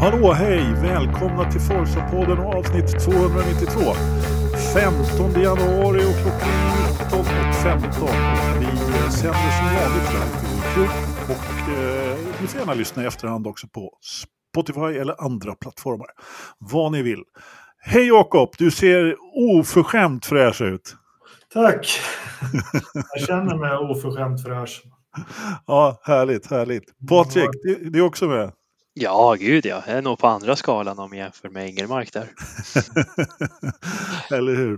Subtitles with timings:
[0.00, 0.74] Hallå, hej!
[0.82, 3.80] Välkomna till Forza-podden och avsnitt 292.
[4.74, 6.78] 15 januari och klockan är
[7.10, 8.60] 19.15.
[8.60, 8.66] Vi
[9.10, 10.94] sänder som vanligt live på Youtube
[11.28, 16.08] och eh, ni får gärna lyssna i efterhand också på Spotify eller andra plattformar.
[16.58, 17.22] Vad ni vill.
[17.78, 20.96] Hej Jakob, du ser oförskämt fräsch ut.
[21.52, 22.00] Tack!
[23.14, 24.82] Jag känner mig oförskämt fräsch.
[25.66, 26.84] Ja, härligt, härligt.
[27.08, 28.52] Patrik, du, du är också med.
[29.00, 29.82] Ja, gud ja.
[29.86, 32.26] Jag är nog på andra skalan om jag jämför med Engelmark där.
[34.36, 34.72] Eller hur?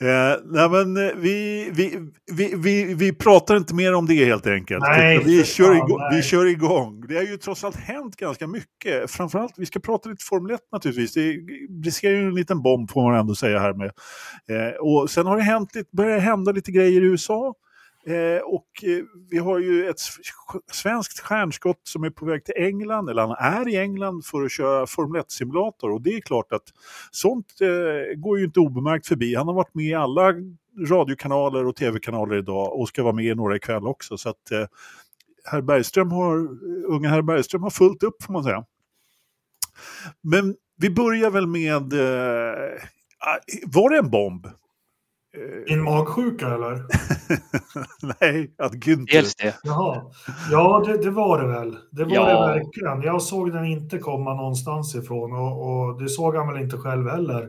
[0.00, 1.98] Eh, nej men eh, vi, vi,
[2.32, 4.80] vi, vi, vi pratar inte mer om det helt enkelt.
[4.80, 6.22] Nej, vi, kör igång, vi nej.
[6.22, 7.04] kör igång.
[7.08, 9.10] Det har ju trots allt hänt ganska mycket.
[9.10, 11.12] Framförallt, vi ska prata lite Formel 1 naturligtvis.
[11.14, 11.36] Det
[11.84, 13.90] riskerar ju en liten bomb får man ändå säga här med.
[14.50, 17.54] Eh, och sen har det hänt börjat hända lite grejer i USA.
[18.10, 20.00] Eh, och eh, vi har ju ett
[20.72, 24.52] svenskt stjärnskott som är på väg till England, eller han är i England för att
[24.52, 25.90] köra Formel 1-simulator.
[25.90, 26.64] Och det är klart att
[27.10, 29.34] sånt eh, går ju inte obemärkt förbi.
[29.34, 30.34] Han har varit med i alla
[30.88, 34.18] radiokanaler och tv-kanaler idag och ska vara med i några ikväll också.
[34.18, 34.66] Så att eh,
[35.44, 38.64] herr Bergström har, eh, unga herr Bergström har fullt upp får man säga.
[40.20, 42.82] Men vi börjar väl med, eh,
[43.18, 44.46] ah, var det en bomb?
[45.68, 46.84] Din magsjuka eller?
[48.20, 49.12] Nej, att Günther...
[49.12, 49.54] Dels det.
[49.62, 50.02] Jaha.
[50.50, 51.78] Ja, det, det var det väl.
[51.90, 52.24] Det var Ja.
[52.46, 53.02] det verkligen.
[53.02, 57.08] Jag såg den inte komma någonstans ifrån och, och det såg han väl inte själv
[57.08, 57.48] heller.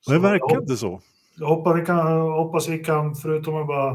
[0.00, 1.00] Så Det verkar inte så.
[1.36, 3.94] jag hoppas vi kan, hoppas vi kan, förutom att bara,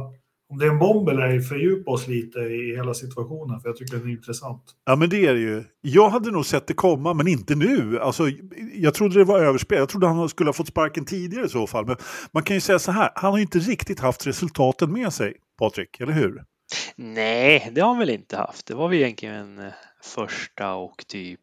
[0.53, 3.77] om det är en bomb eller ej, fördjupa oss lite i hela situationen, för jag
[3.77, 4.63] tycker den är intressant.
[4.85, 5.63] Ja men det är det ju.
[5.81, 7.99] Jag hade nog sett det komma men inte nu.
[7.99, 8.23] Alltså,
[8.73, 9.77] jag trodde det var överspel.
[9.77, 11.85] Jag trodde han skulle ha fått sparken tidigare i så fall.
[11.85, 11.95] Men
[12.31, 15.33] man kan ju säga så här, han har ju inte riktigt haft resultaten med sig,
[15.59, 16.43] Patrik, eller hur?
[16.95, 18.65] Nej, det har han väl inte haft.
[18.65, 21.39] Det var väl egentligen eh, första och typ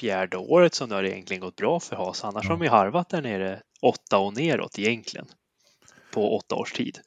[0.00, 2.24] fjärde året som det har egentligen gått bra för Haas.
[2.24, 5.26] Annars har de ju harvat där nere åtta och neråt egentligen.
[6.12, 6.98] På åtta års tid.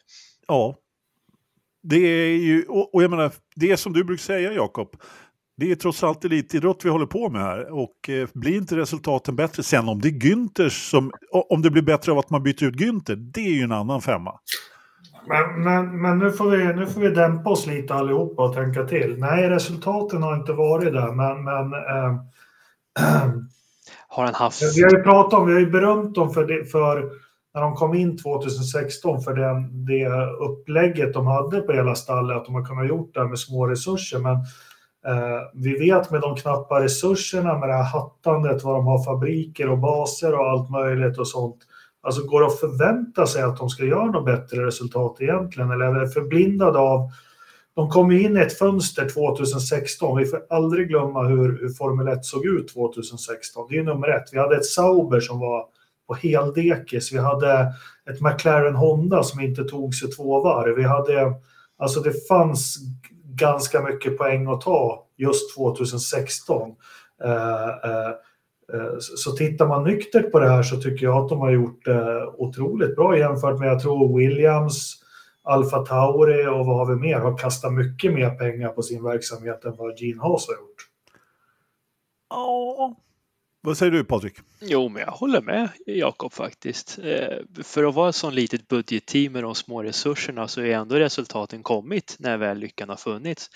[0.48, 0.76] Ja.
[1.84, 4.90] Det är ju, och, jag menar, det är som du brukar säga Jakob,
[5.58, 9.36] det är trots allt elitidrott vi håller på med här och eh, blir inte resultaten
[9.36, 11.12] bättre sen om det är Günthers som,
[11.50, 14.02] om det blir bättre av att man byter ut Günther, det är ju en annan
[14.02, 14.40] femma.
[15.28, 18.84] Men, men, men nu, får vi, nu får vi dämpa oss lite allihopa och tänka
[18.84, 19.16] till.
[19.18, 22.22] Nej, resultaten har inte varit där, men, men eh,
[24.08, 24.78] Har han haft...
[24.78, 27.12] Vi har ju pratat om, vi har ju berömt dem för, det, för
[27.54, 30.08] när de kom in 2016 för den, det
[30.40, 33.68] upplägget de hade på hela stallet, att de har kunnat gjort det här med små
[33.68, 34.20] resurser.
[34.20, 34.36] Men
[35.06, 39.70] eh, vi vet med de knappa resurserna, med det här hattandet, vad de har fabriker
[39.70, 41.58] och baser och allt möjligt och sånt.
[42.04, 45.72] Alltså går det att förvänta sig att de ska göra något bättre resultat egentligen?
[45.72, 47.12] Eller är det förblindade av
[47.76, 50.18] de kom ju in i ett fönster 2016.
[50.18, 53.68] Vi får aldrig glömma hur, hur Formel 1 såg ut 2016.
[53.70, 54.30] Det är nummer ett.
[54.32, 55.66] Vi hade ett Sauber som var
[56.12, 57.12] på heldekis.
[57.12, 57.74] Vi hade
[58.10, 60.76] ett McLaren Honda som inte tog sig två varv.
[60.76, 61.34] Vi hade,
[61.78, 62.78] alltså det fanns
[63.24, 66.72] ganska mycket poäng att ta just 2016.
[67.24, 68.10] Eh, eh,
[68.74, 71.52] eh, så så tittar man nyktert på det här så tycker jag att de har
[71.52, 75.04] gjort det otroligt bra jämfört med, jag tror, Williams,
[75.44, 79.66] Alfa Tauri och vad har vi mer, har kastat mycket mer pengar på sin verksamhet
[79.66, 80.88] än vad Gene Haas har gjort.
[82.30, 82.96] Ja.
[83.62, 84.34] Vad säger du Patrik?
[84.64, 87.00] Jo, men jag håller med Jakob faktiskt.
[87.04, 90.96] Eh, För att vara ett sån litet budgetteam med de små resurserna så är ändå
[90.96, 93.50] resultaten kommit när väl lyckan har funnits.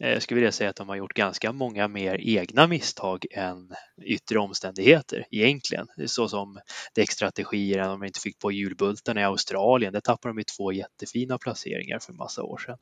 [0.00, 3.68] Eh, Jag skulle vilja säga att de har gjort ganska många mer egna misstag än
[4.02, 5.86] yttre omständigheter egentligen.
[6.06, 6.58] Så som
[6.94, 9.92] däckstrategier, de inte fick på hjulbultarna i Australien.
[9.92, 12.76] Där tappade de ju två jättefina placeringar för massa år sedan.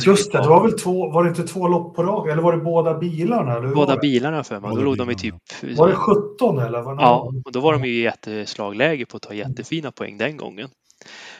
[0.00, 2.28] Så Just det, de- det var väl två, var det inte två lopp på rad?
[2.30, 3.60] Eller var det båda bilarna?
[3.74, 4.70] Båda bilarna för mig.
[4.74, 5.34] Då låg de i typ
[5.76, 6.82] Var det 17 eller?
[6.82, 7.42] Var det Ja, någon?
[7.44, 10.68] och då var de ju i jätteslagläge på att ta jättefina poäng den gången.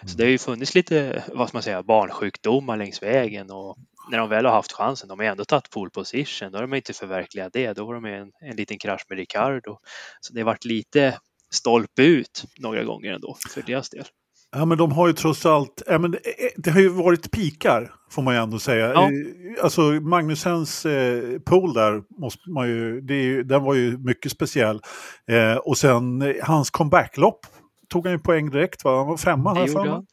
[0.07, 3.77] Så det har ju funnits lite, vad ska man säga, barnsjukdomar längs vägen och
[4.11, 6.75] när de väl har haft chansen, de har ändå tagit pole position, då har de
[6.75, 7.73] inte förverkligat det.
[7.73, 9.79] Då var de en, en liten krasch med Ricardo.
[10.21, 11.19] Så det har varit lite
[11.51, 14.05] stolpe ut några gånger ändå för deras del.
[14.55, 16.21] Ja, men de har ju trots allt, ja, men det,
[16.57, 18.93] det har ju varit pikar får man ju ändå säga.
[18.93, 19.05] Ja.
[19.05, 19.11] Eh,
[19.63, 24.81] Alltså Magnusens eh, pool där, måste man ju, ju, den var ju mycket speciell.
[25.31, 27.47] Eh, och sen eh, hans comebacklopp
[27.89, 28.97] tog han ju poäng direkt, va?
[28.99, 30.07] han var femma här för mig.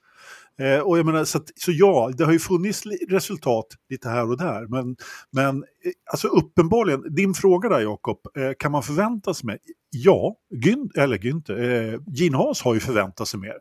[0.60, 4.30] Eh, och jag menar, så, att, så ja, det har ju funnits resultat lite här
[4.30, 4.68] och där.
[4.68, 4.96] Men,
[5.32, 9.58] men eh, alltså uppenbarligen, din fråga där Jakob, eh, kan man förvänta sig mer?
[9.90, 13.56] Ja, Gün, eller Günther, eh, Gene Haas har ju förväntat sig mer.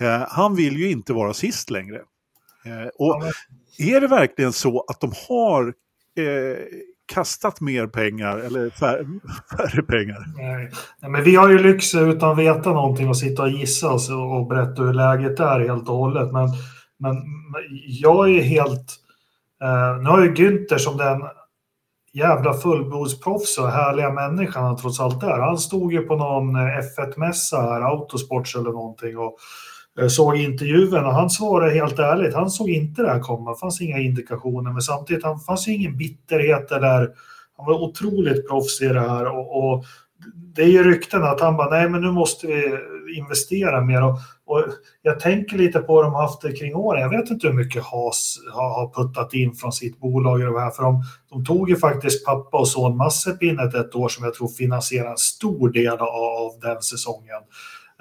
[0.00, 1.96] Eh, han vill ju inte vara sist längre.
[2.64, 3.22] Eh, och
[3.78, 5.66] är det verkligen så att de har
[6.16, 6.64] eh,
[7.06, 9.06] kastat mer pengar eller färre,
[9.56, 10.24] färre pengar.
[10.36, 10.70] Nej.
[11.00, 14.46] Nej, men vi har ju lyx utan att veta någonting och sitta och gissa och,
[14.46, 16.32] berätta hur läget är helt och hållet.
[16.32, 16.48] Men,
[16.98, 17.16] men
[17.86, 18.96] jag är helt...
[19.62, 21.22] Eh, nu har ju Günther som den
[22.12, 25.38] jävla fullblodsproffs och härliga människan han trots allt är.
[25.38, 29.38] Han stod ju på någon F1-mässa här, Autosports eller någonting och eh,
[30.00, 33.58] Eh, såg intervjun och han svarade helt ärligt, han såg inte det här komma, det
[33.58, 37.10] fanns inga indikationer men samtidigt han fanns det ingen bitterhet eller
[37.56, 39.84] han var otroligt proffsig i det här och, och
[40.54, 42.78] det är ju rykten att han bara, nej men nu måste vi
[43.16, 44.02] investera mer.
[44.02, 44.64] Och, och
[45.02, 47.00] jag tänker lite på hur de haft det kring åren.
[47.00, 50.40] Jag vet inte hur mycket Haas har, har puttat in från sitt bolag.
[50.40, 54.08] i det här, för de, de tog ju faktiskt pappa och son Massepinet ett år
[54.08, 57.42] som jag tror finansierar en stor del av, av den säsongen.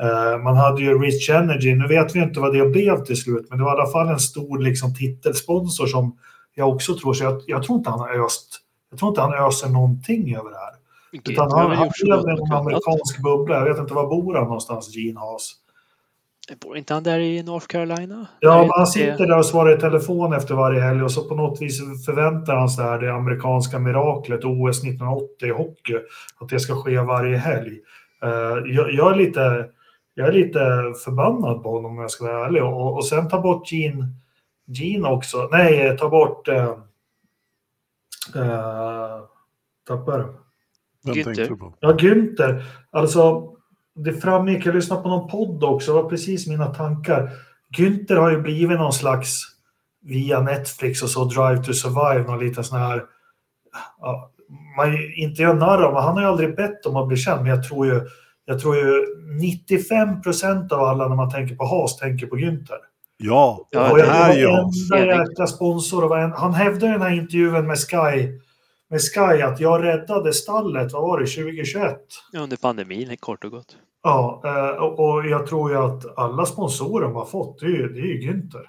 [0.04, 3.48] Uh, man hade ju Rich Energy, nu vet vi inte vad det blev till slut,
[3.50, 6.18] men det var i alla fall en stor liksom, titelsponsor som
[6.56, 8.60] jag också tror, så jag, jag tror inte han har öst,
[8.90, 10.78] jag tror inte han öser någonting över det här.
[11.12, 13.56] Utan han, han lever i en amerikansk bubbla.
[13.56, 15.54] Jag vet inte var bor han någonstans, Gene Haas.
[16.62, 18.28] Bor inte han där i North Carolina?
[18.40, 21.36] Ja, men han sitter där och svarar i telefon efter varje helg och så på
[21.36, 25.94] något vis förväntar han sig det, det amerikanska miraklet, OS 1980 i hockey,
[26.40, 27.80] att det ska ske varje helg.
[28.66, 29.66] Jag, jag, är lite,
[30.18, 30.60] jag är lite
[31.04, 32.64] förbannad på honom om jag ska vara ärlig.
[32.64, 34.08] Och, och sen ta bort Gene,
[34.66, 35.50] Gene också.
[35.52, 36.48] Nej, ta bort...
[36.48, 36.70] Uh,
[38.36, 39.22] uh,
[39.88, 40.18] tappar
[41.06, 41.24] Vem Günther.
[41.24, 41.74] tänkte du på?
[41.80, 42.64] Ja, Günther.
[42.92, 43.54] Alltså,
[43.96, 47.32] det framgick, jag lyssnade på någon podd också, det var precis mina tankar.
[47.78, 49.42] Günther har ju blivit någon slags,
[50.02, 53.04] via Netflix och så, Drive to Survive, någon liten sån här,
[54.00, 54.32] ja,
[54.78, 57.42] man inte gör narr av, men han har ju aldrig bett om att bli känd,
[57.42, 58.02] men jag tror ju,
[58.50, 59.06] jag tror ju
[59.40, 62.80] 95 procent av alla när man tänker på Haas tänker på Günther.
[63.18, 64.48] Ja, Ja, och det jag här är ju
[64.92, 68.40] varenda jäkla sponsor, och varenda, han hävdade i den här intervjun med Sky,
[68.90, 71.98] med Sky att jag räddade stallet, vad var det, 2021?
[72.38, 73.78] Under pandemin, kort och gott.
[74.04, 78.00] Ja, eh, och jag tror ju att alla sponsorer har fått, det är ju, det
[78.00, 78.64] är ju Günther.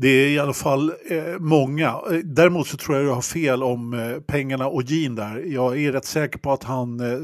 [0.00, 1.88] Det är i alla fall eh, många.
[1.88, 5.44] Eh, Däremot så tror jag du har fel om eh, pengarna och Jean där.
[5.46, 7.18] Jag är rätt säker på att han eh,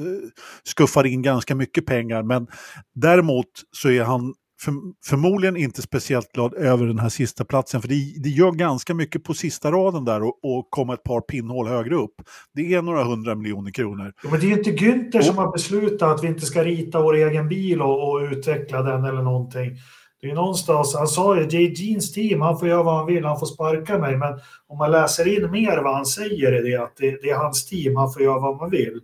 [0.65, 2.23] skuffar in ganska mycket pengar.
[2.23, 2.47] Men
[2.95, 4.73] däremot så är han för,
[5.07, 7.83] förmodligen inte speciellt glad över den här sista platsen.
[7.83, 11.21] För det, det gör ganska mycket på sista raden där och, och komma ett par
[11.21, 12.15] pinnhål högre upp.
[12.55, 14.13] Det är några hundra miljoner kronor.
[14.23, 17.03] Ja, men det är ju inte Günther som har beslutat att vi inte ska rita
[17.03, 19.77] vår egen bil och, och utveckla den eller någonting.
[20.21, 23.07] Det är någonstans, han sa ju, det är Jeans team, han får göra vad han
[23.07, 24.17] vill, han får sparka mig.
[24.17, 27.37] Men om man läser in mer vad han säger i det att det, det är
[27.37, 29.01] hans team, han får göra vad man vill.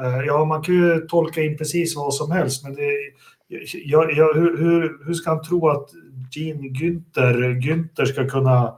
[0.00, 2.92] Eh, ja, man kan ju tolka in precis vad som helst, men det,
[3.84, 5.90] jag, jag, hur, hur, hur ska han tro att
[6.30, 8.74] Jean Günther, Günther ska kunna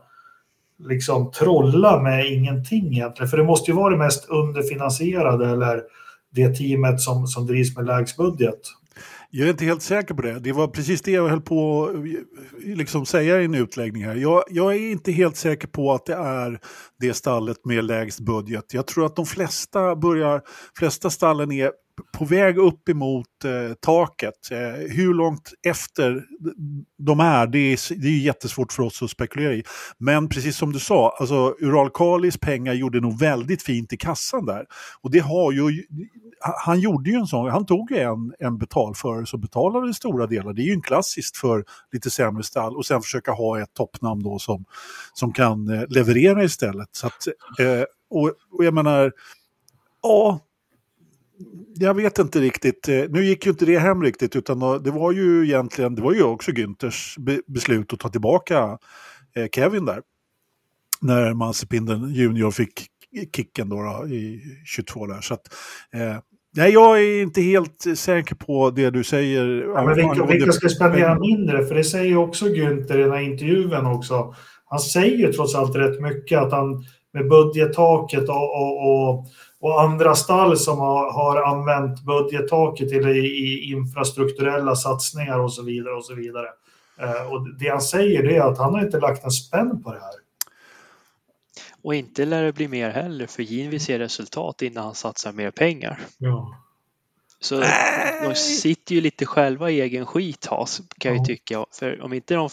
[0.88, 3.29] liksom trolla med ingenting egentligen?
[3.29, 5.83] För det måste ju vara det mest underfinansierade eller
[6.31, 8.61] det teamet som, som drivs med lägst budget.
[9.38, 10.38] Jag är inte helt säker på det.
[10.38, 14.15] Det var precis det jag höll på att eh, liksom säga i en utläggning här.
[14.15, 16.61] Jag, jag är inte helt säker på att det är
[17.00, 18.75] det stallet med lägst budget.
[18.75, 20.43] Jag tror att de flesta, börjar,
[20.79, 21.71] flesta stallen är
[22.12, 24.50] på väg upp emot eh, taket.
[24.50, 24.58] Eh,
[24.96, 26.25] hur långt efter
[26.98, 29.62] de är, det är, det är jättesvårt för oss att spekulera i.
[29.98, 34.66] Men precis som du sa, alltså Uralkalis pengar gjorde nog väldigt fint i kassan där.
[35.00, 35.84] Och det har ju,
[36.64, 40.52] han gjorde ju en sån, han tog ju en, en betalförare som betalade stora delar.
[40.52, 44.23] Det är ju en klassiskt för lite sämre stall och sen försöka ha ett toppnamn
[44.23, 44.64] då som,
[45.14, 46.88] som kan eh, leverera istället.
[46.92, 47.26] Så att,
[47.59, 49.12] eh, och, och jag menar,
[50.02, 50.40] ja,
[51.78, 52.88] jag vet inte riktigt.
[52.88, 56.12] Eh, Nu gick ju inte det hem riktigt utan det var ju egentligen, det var
[56.12, 58.78] ju också Günthers be- beslut att ta tillbaka
[59.37, 60.02] eh, Kevin där.
[61.00, 62.87] När Mazepin junior fick
[63.37, 65.21] kicken då, då i 22 där.
[65.21, 65.47] Så att,
[65.95, 66.16] eh,
[66.57, 69.47] nej, jag är inte helt säker på det du säger.
[69.75, 71.66] Ja, men vilka, vilka ska spendera mindre?
[71.66, 74.35] För det säger ju också Günther i den här intervjun också.
[74.64, 79.26] Han säger ju trots allt rätt mycket att han med budgettaket och, och, och,
[79.60, 85.62] och andra stall som har, har använt budgettaket till i, i infrastrukturella satsningar och så
[85.62, 86.46] vidare och så vidare.
[87.00, 89.92] Eh, och det han säger det är att han har inte lagt en spänn på
[89.92, 90.14] det här.
[91.82, 95.32] Och inte lär det bli mer heller för Jean vill se resultat innan han satsar
[95.32, 96.00] mer pengar.
[96.18, 96.54] Ja.
[97.40, 97.62] Så
[98.22, 101.64] de sitter ju lite själva i egen skit Haas kan jag ju tycka.
[101.72, 102.48] För om inte de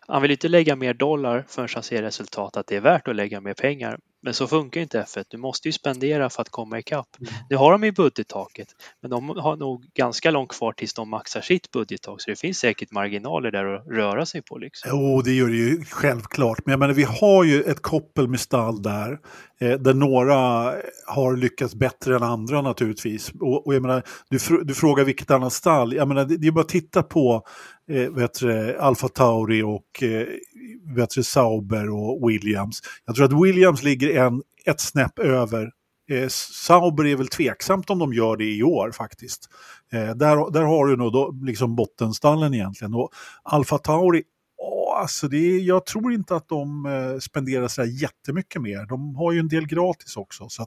[0.00, 3.16] Han vill inte lägga mer dollar förrän han ser resultat att det är värt att
[3.16, 3.98] lägga mer pengar.
[4.22, 5.24] Men så funkar inte F1.
[5.28, 7.08] Du måste ju spendera för att komma ikapp.
[7.20, 7.32] Mm.
[7.50, 8.68] Nu har de ju budgettaket,
[9.02, 12.22] men de har nog ganska långt kvar tills de maxar sitt budgettak.
[12.22, 14.58] Så det finns säkert marginaler där att röra sig på.
[14.58, 14.90] Liksom.
[14.92, 16.58] Jo, det gör det ju självklart.
[16.64, 19.18] Men jag menar, vi har ju ett koppel med stall där.
[19.60, 20.34] Eh, där några
[21.06, 23.32] har lyckats bättre än andra naturligtvis.
[23.40, 25.94] Och, och jag menar, du, du frågar vilket annat stall.
[25.94, 27.46] Jag menar, det, det är bara att titta på
[27.90, 32.80] eh, Alfa Tauri och eh, Sauber och Williams.
[33.06, 35.70] Jag tror att Williams ligger en, ett snäpp över.
[36.10, 39.50] Eh, Sauber är väl tveksamt om de gör det i år faktiskt.
[39.92, 42.94] Eh, där, där har du nog då, liksom bottenstallen egentligen.
[42.94, 43.10] Och
[43.42, 44.22] Alfa Tauri,
[44.58, 48.86] åh, alltså det är, jag tror inte att de eh, spenderar så jättemycket mer.
[48.86, 50.48] De har ju en del gratis också.
[50.48, 50.66] Så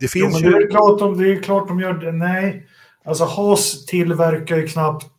[0.00, 0.50] det finns jo.
[0.50, 2.12] Det är, klart de, det är klart de gör det.
[2.12, 2.66] Nej,
[3.04, 5.10] alltså Haas tillverkar ju knappt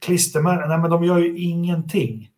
[0.00, 0.68] klistermärken.
[0.68, 2.30] Nej, men de gör ju ingenting.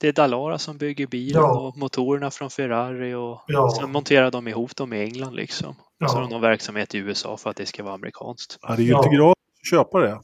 [0.00, 1.60] Det är Dalara som bygger bilen ja.
[1.60, 3.74] och motorerna från Ferrari och ja.
[3.80, 5.74] sen monterar de ihop dem i England liksom.
[5.98, 6.08] Ja.
[6.08, 8.58] Så har de någon verksamhet i USA för att det ska vara amerikanskt.
[8.62, 10.20] Ja, det är ju inte gratis att köpa det.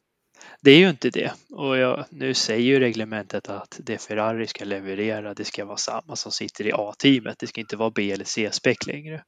[0.61, 1.33] Det är ju inte det.
[1.51, 6.17] Och jag, nu säger ju reglementet att det Ferrari ska leverera, det ska vara samma
[6.17, 7.39] som sitter i A-teamet.
[7.39, 9.23] Det ska inte vara B eller C-spec längre.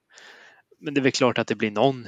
[0.81, 2.07] Men det är väl klart att det blir någon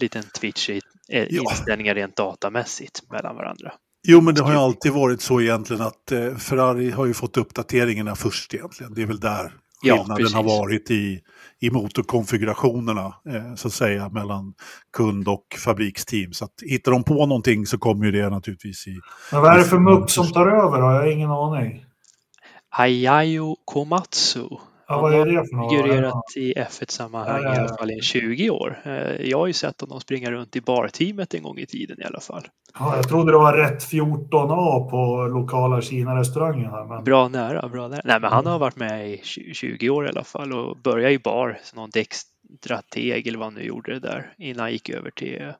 [0.00, 3.72] liten twitch i inställningar rent datamässigt mellan varandra.
[4.08, 7.36] Jo, men det har ju alltid varit så egentligen att eh, Ferrari har ju fått
[7.36, 8.94] uppdateringarna först egentligen.
[8.94, 11.20] Det är väl där skillnaden ja, har varit i,
[11.60, 14.54] i motorkonfigurationerna eh, så att säga mellan
[14.96, 16.32] kund och fabriksteam.
[16.32, 19.00] Så att hittar de på någonting så kommer ju det naturligtvis i...
[19.32, 20.86] Men vad är det för mupp som tar över då?
[20.92, 21.84] Jag har ingen aning.
[22.78, 24.48] Ayayo Komatsu
[24.88, 25.72] Ja, vad är det för något?
[25.72, 27.54] figurerat i F1-sammanhang ja, ja, ja.
[27.54, 28.82] i alla fall i 20 år.
[28.84, 32.04] Eh, jag har ju sett honom springa runt i barteamet en gång i tiden i
[32.04, 32.48] alla fall.
[32.78, 36.88] Ja, jag trodde det var rätt 14A på lokala Kina-restaurangen.
[36.88, 37.04] Men...
[37.04, 38.02] Bra nära, bra nära.
[38.04, 41.18] Nej, men han har varit med i 20 år i alla fall och började i
[41.18, 45.52] bar, någon dextrateg eller vad han nu gjorde det där innan han gick över till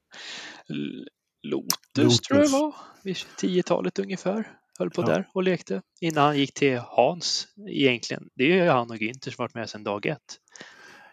[1.42, 2.20] Lotus, Lotus.
[2.20, 4.46] tror jag det var, vid 10-talet ungefär
[4.78, 5.06] höll på ja.
[5.06, 8.22] där och lekte innan han gick till Hans egentligen.
[8.34, 10.20] Det är ju han och Günther som varit med sedan dag ett.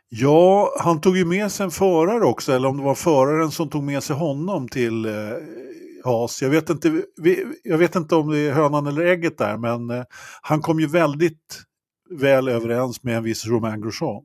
[0.10, 3.70] Ja, han tog ju med sig en förare också, eller om det var föraren som
[3.70, 5.12] tog med sig honom till eh,
[6.04, 6.42] Haas.
[6.42, 7.04] Jag vet, inte,
[7.64, 10.04] jag vet inte om det är hönan eller ägget där, men eh,
[10.42, 11.64] han kom ju väldigt
[12.10, 14.24] väl överens med en viss Romain Grosjean.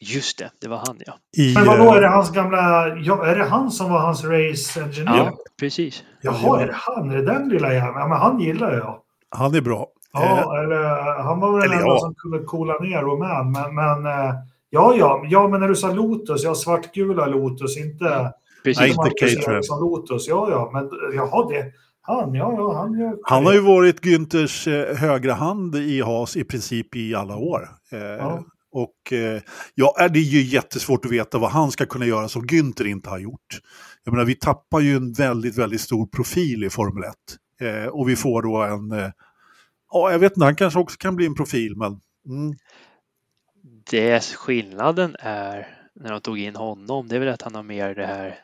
[0.00, 1.12] Just det, det var han ja.
[1.36, 2.88] I, men vadå, är det hans gamla...
[2.88, 5.16] Ja, är det han som var hans race engineer?
[5.16, 6.04] Ja, precis.
[6.22, 7.10] Jaha, är det han?
[7.10, 7.98] Är det den lilla jäveln?
[7.98, 8.98] Ja, men han gillar jag.
[9.30, 9.86] Han är bra.
[10.12, 11.98] Ja, eh, eller, han var väl den enda ja.
[11.98, 13.52] som kunde coola ner Roman.
[13.52, 14.34] Men, men eh,
[14.70, 18.32] ja, ja, ja, men när du sa Lotus, ja, svartgula Lotus, inte...
[18.64, 18.80] Precis.
[18.80, 19.62] Nej, inte Caterham.
[19.62, 21.64] Som Lotus, ja, ja, men jaha, det...
[22.06, 23.16] Han, ja, ja, han, gör...
[23.22, 27.68] han har ju varit Günthers eh, högra hand i Haas i princip i alla år.
[27.92, 28.44] Eh, ja.
[28.74, 29.42] Och eh,
[29.74, 33.10] ja, det är ju jättesvårt att veta vad han ska kunna göra som Günther inte
[33.10, 33.60] har gjort.
[34.04, 37.14] Jag menar, vi tappar ju en väldigt, väldigt stor profil i Formel 1.
[37.60, 39.10] Eh, och vi får då en, eh,
[39.92, 42.00] ja, jag vet inte, han kanske också kan bli en profil, men...
[42.26, 42.54] Mm.
[43.90, 47.94] Det skillnaden är när de tog in honom, det är väl att han har mer
[47.94, 48.38] det här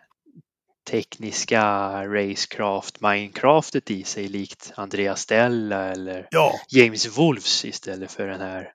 [0.91, 1.63] tekniska
[2.07, 6.53] racecraft, Minecraftet i sig likt Andreas Stella eller ja.
[6.69, 8.73] James Wolfs istället för den här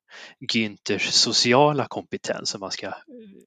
[0.52, 2.94] Günthers sociala kompetens som man ska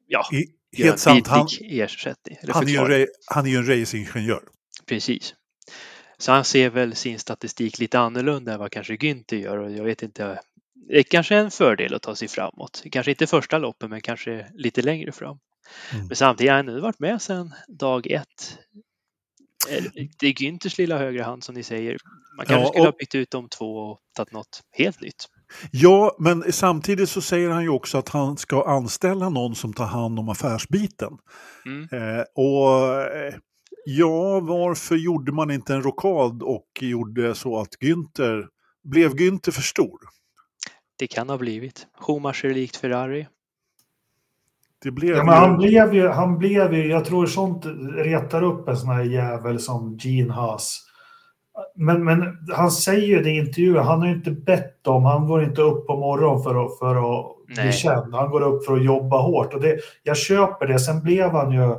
[0.07, 0.45] ja, I,
[0.83, 2.39] helt sant, han, ersättning.
[2.49, 4.43] Han är, ju, han är ju en racingingenjör.
[4.87, 5.35] Precis.
[6.19, 9.85] Så han ser väl sin statistik lite annorlunda än vad kanske Günther gör och jag
[9.85, 10.41] vet inte.
[10.89, 12.83] Det är kanske är en fördel att ta sig framåt.
[12.93, 15.39] Kanske inte första loppen men kanske lite längre fram.
[15.93, 16.07] Mm.
[16.07, 18.59] Men samtidigt har han nu varit med sedan dag ett.
[19.71, 19.85] Eh,
[20.19, 21.97] det är Günthers lilla högra hand som ni säger.
[22.37, 25.29] Man kanske ja, skulle ha bytt ut de två och tagit något helt nytt.
[25.71, 29.87] Ja, men samtidigt så säger han ju också att han ska anställa någon som tar
[29.87, 31.19] hand om affärsbiten.
[31.67, 31.89] Mm.
[31.93, 33.35] Eh, och eh,
[33.85, 38.47] ja, varför gjorde man inte en rokad och gjorde så att Günther,
[38.85, 39.99] blev Günther för stor?
[40.99, 41.87] Det kan ha blivit.
[41.99, 43.27] Schumacher likt Ferrari.
[44.83, 48.69] Det blev ja, men han, blev ju, han blev ju, jag tror sånt retar upp
[48.69, 50.85] en sån här jävel som Gene Haas.
[51.75, 55.27] Men, men han säger ju det i intervjuer, han har ju inte bett om, han
[55.27, 58.15] går inte upp på morgonen för att, för att bli känd.
[58.15, 59.55] Han går upp för att jobba hårt.
[59.55, 60.79] Och det, jag köper det.
[60.79, 61.75] Sen blev han ju,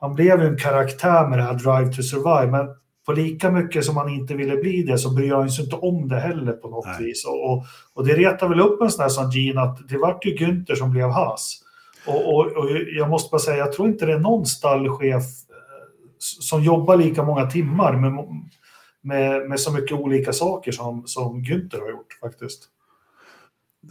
[0.00, 2.50] han blev ju en karaktär med det här Drive to Survive.
[2.50, 2.66] Men
[3.06, 6.08] på lika mycket som han inte ville bli det så bryr han sig inte om
[6.08, 7.06] det heller på något Nej.
[7.06, 7.26] vis.
[7.26, 10.24] Och, och, och, det retar väl upp en sån här som Gene att det vart
[10.26, 11.62] ju Günther som blev Haas.
[12.06, 15.86] Och, och, och, jag måste bara säga, jag tror inte det är någon stallchef eh,
[16.18, 18.12] som jobbar lika många timmar med
[19.02, 22.62] med, med så mycket olika saker som, som Günther har gjort faktiskt.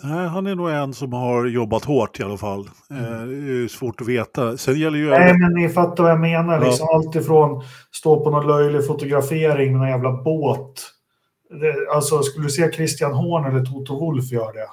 [0.03, 2.69] Nej, han är nog en som har jobbat hårt i alla fall.
[2.89, 3.03] Mm.
[3.03, 4.57] Eh, det är svårt att veta.
[4.57, 5.09] Sen gäller ju...
[5.09, 6.59] Nej, men ni fattar vad jag menar.
[6.59, 6.95] Liksom, ja.
[6.95, 10.81] Allt ifrån stå på någon löjlig fotografering med någon jävla båt.
[11.49, 14.67] Det, alltså, skulle du se Christian Horn eller Toto Wolf gör det?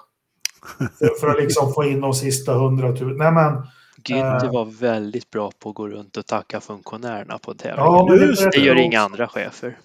[0.99, 3.17] För, för att liksom få in de sista hundratusen.
[3.17, 3.67] Nej, men...
[4.05, 4.53] Günther äh...
[4.53, 7.93] var väldigt bra på att gå runt och tacka funktionärerna på tävlingen.
[7.93, 9.79] Ja, det, det, gör inga andra chefer.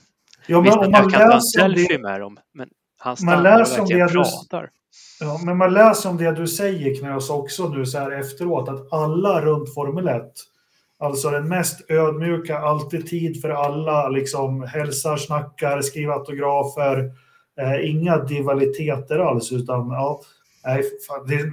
[0.47, 1.99] Ja, men Visst, man jag kan ta en selfie det...
[1.99, 2.69] med dem, men
[2.99, 4.69] han stannar och verkligen pratar.
[5.19, 8.93] Ja, men man läser om det du säger Knös också nu så här efteråt att
[8.93, 10.23] alla runt Formel 1,
[10.99, 17.11] alltså den mest ödmjuka, alltid tid för alla, liksom hälsar, snackar, skriver autografer,
[17.61, 20.21] eh, inga divaliteter alls utan ja,
[20.65, 21.51] nej, fan, det,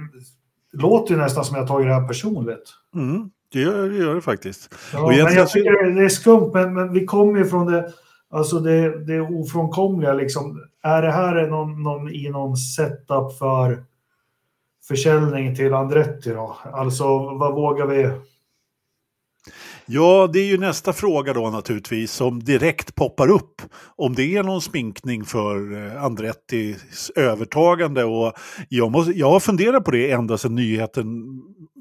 [0.71, 2.73] låter ju nästan som jag tagit det här personligt.
[2.95, 4.75] Mm, det, gör, det gör det faktiskt.
[4.93, 7.93] Ja, men jag tycker det är skumt, men, men vi kommer ju från det
[8.31, 10.63] Alltså det, det ofrånkomliga liksom.
[10.83, 13.83] Är det här någon, någon, i någon setup för
[14.87, 16.57] försäljning till Andretti då?
[16.73, 18.11] Alltså vad vågar vi?
[19.91, 23.61] Ja, det är ju nästa fråga då naturligtvis som direkt poppar upp.
[23.95, 28.03] Om det är någon sminkning för eh, Andrettis övertagande.
[28.03, 28.33] Och
[28.69, 31.05] jag, måste, jag har funderat på det ända sedan nyheten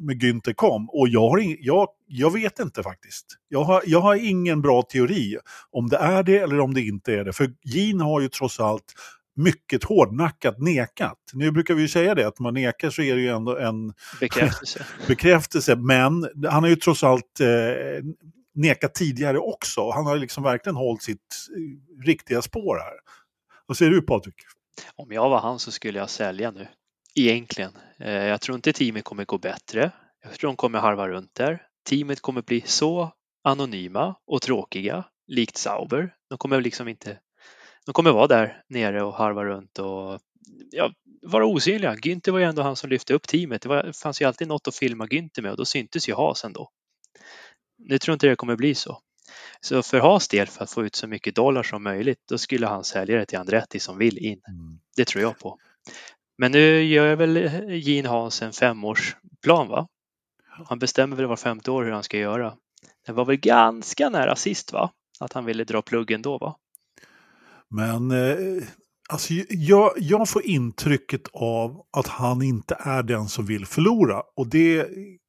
[0.00, 0.88] med Günther kom.
[0.90, 3.26] Och jag, har ing, jag, jag vet inte faktiskt.
[3.48, 5.36] Jag har, jag har ingen bra teori
[5.72, 7.32] om det är det eller om det inte är det.
[7.32, 8.94] För Gin har ju trots allt
[9.38, 11.18] mycket hårdnackat nekat.
[11.32, 13.92] Nu brukar vi ju säga det, att man nekar så är det ju ändå en
[14.20, 14.86] bekräftelse.
[15.06, 15.76] bekräftelse.
[15.76, 18.04] Men han har ju trots allt eh,
[18.54, 19.90] nekat tidigare också.
[19.90, 22.94] Han har liksom verkligen hållit sitt eh, riktiga spår här.
[23.66, 24.34] Vad säger du Patrik?
[24.96, 26.68] Om jag var han så skulle jag sälja nu.
[27.14, 27.72] Egentligen.
[27.98, 29.92] Eh, jag tror inte teamet kommer gå bättre.
[30.22, 31.62] Jag tror de kommer harva runt där.
[31.88, 33.12] Teamet kommer bli så
[33.44, 36.14] anonyma och tråkiga, likt Sauber.
[36.28, 37.18] De kommer liksom inte
[37.88, 40.20] de kommer vara där nere och harva runt och
[40.70, 40.92] ja,
[41.22, 41.94] vara osynliga.
[41.94, 43.62] Günther var ju ändå han som lyfte upp teamet.
[43.62, 46.44] Det var, fanns ju alltid något att filma Günther med och då syntes ju Haas
[46.44, 46.70] ändå.
[47.78, 49.00] Nu tror inte det kommer bli så.
[49.60, 52.66] Så för Haas del, för att få ut så mycket dollar som möjligt, då skulle
[52.66, 54.40] han sälja det till Andretti som vill in.
[54.48, 54.78] Mm.
[54.96, 55.58] Det tror jag på.
[56.38, 57.36] Men nu gör väl
[57.70, 59.88] Gene Haas en femårsplan, va?
[60.46, 62.56] Han bestämmer väl var femte år hur han ska göra.
[63.06, 64.90] Det var väl ganska nära sist, va?
[65.20, 66.56] Att han ville dra pluggen då, va?
[67.70, 68.64] Men eh,
[69.08, 74.22] alltså, jag, jag får intrycket av att han inte är den som vill förlora.
[74.36, 74.88] Och det är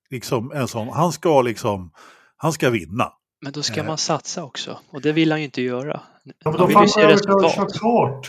[0.10, 1.92] liksom en sån, han ska liksom,
[2.38, 3.12] han ska vinna.
[3.42, 3.86] Men då ska eh.
[3.86, 6.02] man satsa också och det vill han ju inte göra.
[6.24, 8.26] Ja, men då han vill ju se resultat.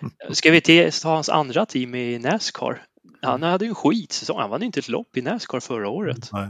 [0.30, 2.82] Ska vi ta hans andra team i Nascar?
[3.22, 4.38] Han hade ju en skitsäsong.
[4.38, 6.28] Han vann inte ett lopp i Nascar förra året.
[6.32, 6.48] Nej.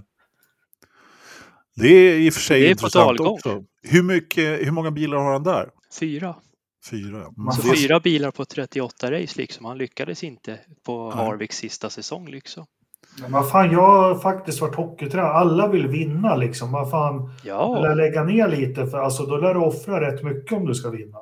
[1.76, 3.64] Det är i och för sig intressant också.
[3.82, 5.70] Hur, mycket, hur många bilar har han där?
[6.00, 6.34] Fyra.
[6.90, 7.50] Fyra, ja.
[7.50, 9.64] Så fyra bilar på 38 race liksom.
[9.64, 12.66] Han lyckades inte på Harvicks sista säsong liksom.
[13.20, 15.32] Men vad fan, jag har faktiskt varit hockeytränare.
[15.32, 16.72] Alla vill vinna liksom.
[16.72, 17.80] Vad fan, ja.
[17.82, 20.90] lär lägga ner lite för alltså, då lär du offra rätt mycket om du ska
[20.90, 21.18] vinna.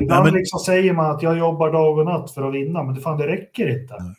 [0.00, 0.34] Ibland men...
[0.34, 3.18] liksom säger man att jag jobbar dag och natt för att vinna, men det, fan,
[3.18, 3.94] det räcker inte.
[4.00, 4.14] Nej.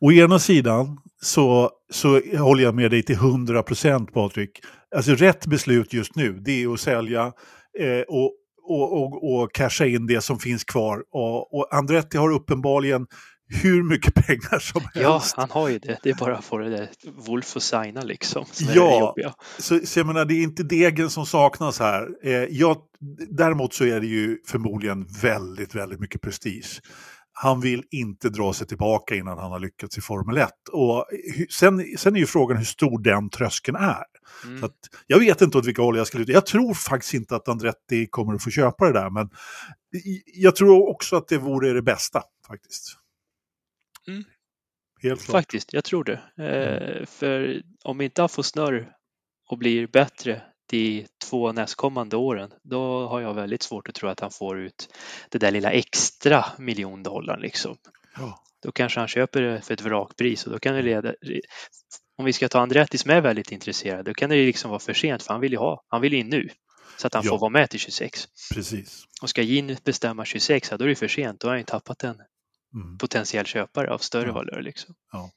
[0.00, 4.60] Å ena sidan så, så håller jag med dig till 100 procent Patrik.
[4.96, 7.32] Alltså rätt beslut just nu det är att sälja
[7.78, 8.32] eh, och,
[8.66, 11.02] och, och, och casha in det som finns kvar.
[11.12, 13.06] Och, och Andretti har uppenbarligen
[13.48, 15.34] hur mycket pengar som helst.
[15.36, 15.98] Ja, han har ju det.
[16.02, 16.88] Det är bara att få det där
[17.26, 18.44] Wolf att signa liksom.
[18.52, 19.14] Som ja,
[19.58, 22.08] så, så jag menar, det är inte degen som saknas här.
[22.22, 22.76] Eh, jag,
[23.28, 26.80] däremot så är det ju förmodligen väldigt, väldigt mycket prestige.
[27.38, 30.50] Han vill inte dra sig tillbaka innan han har lyckats i Formel 1.
[30.72, 31.06] Och
[31.50, 34.04] sen, sen är ju frågan hur stor den tröskeln är.
[34.44, 34.60] Mm.
[34.60, 34.68] Så
[35.06, 36.32] jag vet inte åt vilka håll jag ska luta.
[36.32, 39.30] Jag tror faktiskt inte att Andretti kommer att få köpa det där, men
[40.34, 42.98] jag tror också att det vore det bästa faktiskt.
[44.08, 44.24] Mm.
[45.02, 45.32] Helt klart.
[45.32, 46.20] Faktiskt, jag tror det.
[46.38, 47.06] Eh, mm.
[47.06, 48.92] för om inte han får snurr
[49.48, 54.20] och blir bättre de två nästkommande åren, då har jag väldigt svårt att tro att
[54.20, 54.88] han får ut
[55.30, 57.76] det där lilla extra miljon dollar liksom.
[58.16, 58.42] Ja.
[58.62, 61.14] Då kanske han köper det för ett vrakpris och då kan det leda,
[62.18, 64.94] om vi ska ta Andretti som är väldigt intresserad, då kan det liksom vara för
[64.94, 66.48] sent för han vill ju ha, han vill in nu.
[66.96, 67.30] Så att han ja.
[67.30, 68.28] får vara med till 26.
[68.54, 69.04] Precis.
[69.22, 72.04] Och ska Gin bestämma 26, då är det för sent, då har han ju tappat
[72.04, 72.16] en
[72.76, 72.98] mm.
[72.98, 74.32] potentiell köpare av större ja.
[74.32, 74.62] valör.
[74.62, 74.94] Liksom.
[75.12, 75.30] Ja.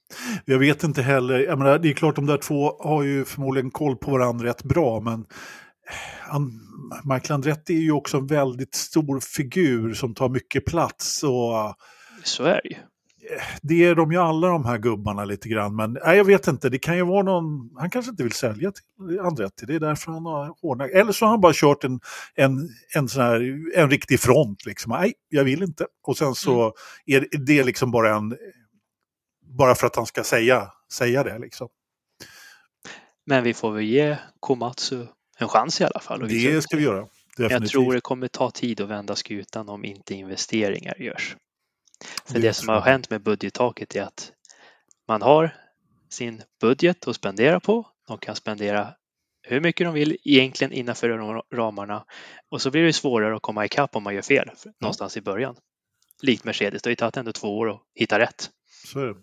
[0.45, 3.71] Jag vet inte heller, jag menar, det är klart de där två har ju förmodligen
[3.71, 5.25] koll på varandra rätt bra, men
[6.31, 6.39] eh,
[7.13, 11.23] Michael Andretti är ju också en väldigt stor figur som tar mycket plats.
[11.23, 11.75] Och,
[12.23, 12.75] Så är det ju
[13.61, 15.75] det är de ju alla de här gubbarna lite grann.
[15.75, 18.71] Men nej, jag vet inte, det kan ju vara någon, han kanske inte vill sälja
[18.71, 20.89] till Andretti, det är därför han har hårdnat.
[20.89, 21.99] Eller så har han bara kört en,
[22.35, 24.91] en, en, sån här, en riktig front liksom.
[24.91, 25.85] Nej, jag vill inte.
[26.03, 26.73] Och sen så mm.
[27.05, 28.37] är det liksom bara en,
[29.57, 31.67] bara för att han ska säga, säga det liksom.
[33.25, 35.05] Men vi får väl ge Komatsu
[35.37, 36.27] en chans i alla fall.
[36.27, 37.07] det ska vi göra.
[37.37, 37.61] Definitivt.
[37.61, 41.35] Jag tror det kommer ta tid att vända skutan om inte investeringar görs.
[42.25, 44.31] För det, som har hänt med budgettaket är att
[45.07, 45.55] man har
[46.09, 47.87] sin budget att spendera på.
[48.07, 48.93] De kan spendera
[49.41, 51.09] hur mycket de vill egentligen innanför
[51.55, 52.05] ramarna
[52.49, 54.49] och så blir det svårare att komma ikapp om man gör fel
[54.81, 55.55] någonstans i början.
[56.21, 58.49] Likt Mercedes, det har ju tagit ändå två år att hitta rätt.
[58.85, 59.15] Så är det.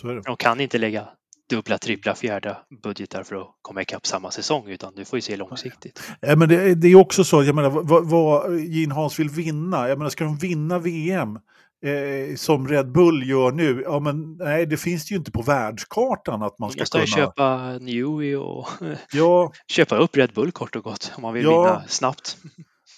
[0.00, 0.22] Så är det.
[0.22, 1.08] De kan inte lägga
[1.50, 5.36] dubbla, trippla, fjärde budgetar för att komma ikapp samma säsong, utan du får ju se
[5.36, 6.02] långsiktigt.
[6.20, 9.88] Ja, men det, det är också så, jag menar, vad, vad Gene Haas vill vinna,
[9.88, 11.38] jag menar, ska de vinna VM
[11.82, 15.42] eh, som Red Bull gör nu, ja men nej, det finns det ju inte på
[15.42, 17.00] världskartan att man ska kunna...
[17.00, 18.68] Man måste köpa Newey och
[19.12, 19.52] ja.
[19.68, 21.64] köpa upp Red Bull kort och gott om man vill ja.
[21.64, 22.36] vinna snabbt.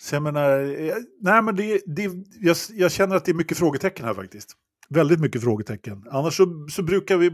[0.02, 3.58] Så jag menar, eh, nej men det, det, jag, jag känner att det är mycket
[3.58, 4.52] frågetecken här faktiskt.
[4.88, 6.04] Väldigt mycket frågetecken.
[6.10, 7.30] Annars så, så brukar vi,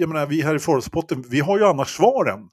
[0.00, 2.48] jag menar vi här i Forumspotten, vi har ju annars svaren.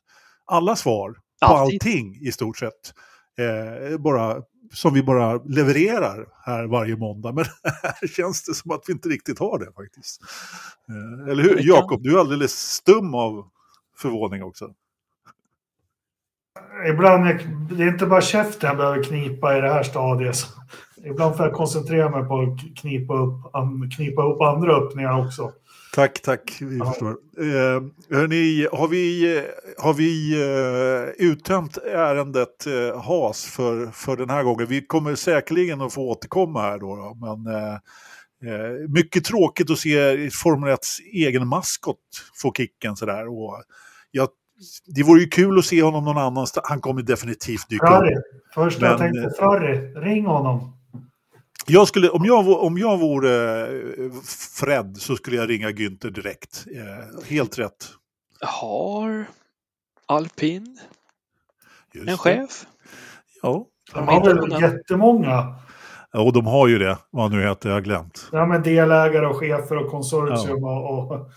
[0.46, 1.76] Alla svar på Alltid.
[1.76, 2.94] allting i stort sett.
[3.40, 4.42] Eh, bara,
[4.74, 7.32] som vi bara levererar här varje måndag.
[7.32, 7.46] Men
[7.84, 10.22] här känns det som att vi inte riktigt har det faktiskt.
[10.90, 11.60] Eh, eller hur?
[11.60, 13.48] Jakob, du är alldeles stum av
[13.98, 14.74] förvåning också.
[16.90, 17.34] Ibland, är,
[17.76, 20.36] det är inte bara käften jag behöver knipa i det här stadiet.
[21.06, 23.34] Ibland får jag koncentrera mig på att knipa upp,
[23.96, 25.52] knipa upp andra öppningar också.
[25.96, 26.58] Tack, tack.
[26.62, 26.86] Vi ja.
[26.86, 27.10] förstår.
[27.38, 27.82] Eh,
[28.18, 29.44] hörni, har vi,
[29.78, 34.68] har vi eh, uttömt ärendet eh, HAS för, för den här gången?
[34.68, 36.96] Vi kommer säkerligen att få återkomma här då.
[36.96, 40.80] då men, eh, eh mycket tråkigt att se Formel 1
[41.14, 41.98] egen maskot
[42.36, 43.28] få kicken sådär.
[43.28, 43.64] Och
[44.12, 44.30] jag
[44.86, 46.68] det vore ju kul att se honom någon annanstans.
[46.70, 48.24] Han kommer definitivt dyka upp.
[48.54, 50.79] Först jag tänkte eh, Ferrari, ring honom.
[51.68, 54.12] Jag skulle, om, jag, om jag vore eh,
[54.56, 56.66] Fred så skulle jag ringa Günther direkt.
[56.76, 57.90] Eh, helt rätt.
[58.42, 59.26] Har
[60.06, 60.80] Alpin
[61.94, 62.66] Just en chef?
[63.42, 63.66] Ja.
[63.94, 65.56] De har väl jättemånga.
[66.12, 66.98] Ja, och de har ju det.
[67.10, 68.30] Vad nu heter, jag har glömt.
[68.32, 70.80] Ja, men delägare och chefer och konsortium ja.
[70.80, 71.12] och...
[71.12, 71.32] och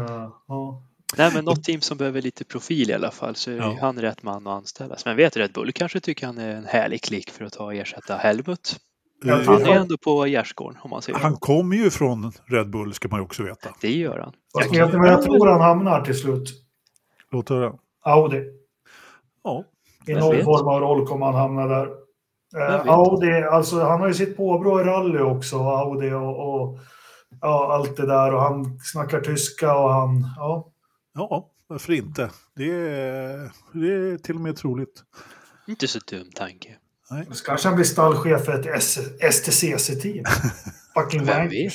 [0.00, 0.82] uh, ja.
[1.16, 3.76] Nej, men något team som behöver lite profil i alla fall så är ja.
[3.80, 5.04] han rätt man att anställas.
[5.04, 7.74] Men vet Red Bull kanske tycker han är en härlig klick för att ta och
[7.74, 8.76] ersätta Helmut.
[9.24, 13.08] Han är ändå på gärdsgården om man säger Han kommer ju från Red Bull ska
[13.08, 13.70] man ju också veta.
[13.80, 14.32] Det gör han.
[14.62, 16.48] Vet ni var jag tror han hamnar till slut?
[17.30, 17.72] Låt höra.
[18.04, 18.42] Audi.
[19.44, 19.64] Ja.
[20.06, 21.88] I någon form av roll kommer han hamna där.
[22.56, 26.78] Eh, Audi, alltså han har ju sitt påbrå i rally också, Audi och, och
[27.40, 30.72] ja, allt det där och han snackar tyska och han, ja.
[31.14, 32.30] Ja, varför inte?
[32.56, 35.02] Det är, det är till och med troligt.
[35.68, 36.76] Inte så dum tanke.
[37.12, 37.26] Nej.
[37.30, 38.82] Så kanske han blir stallchef för ett
[39.34, 40.24] STCC-team.
[40.94, 41.72] Fucking Vem vet?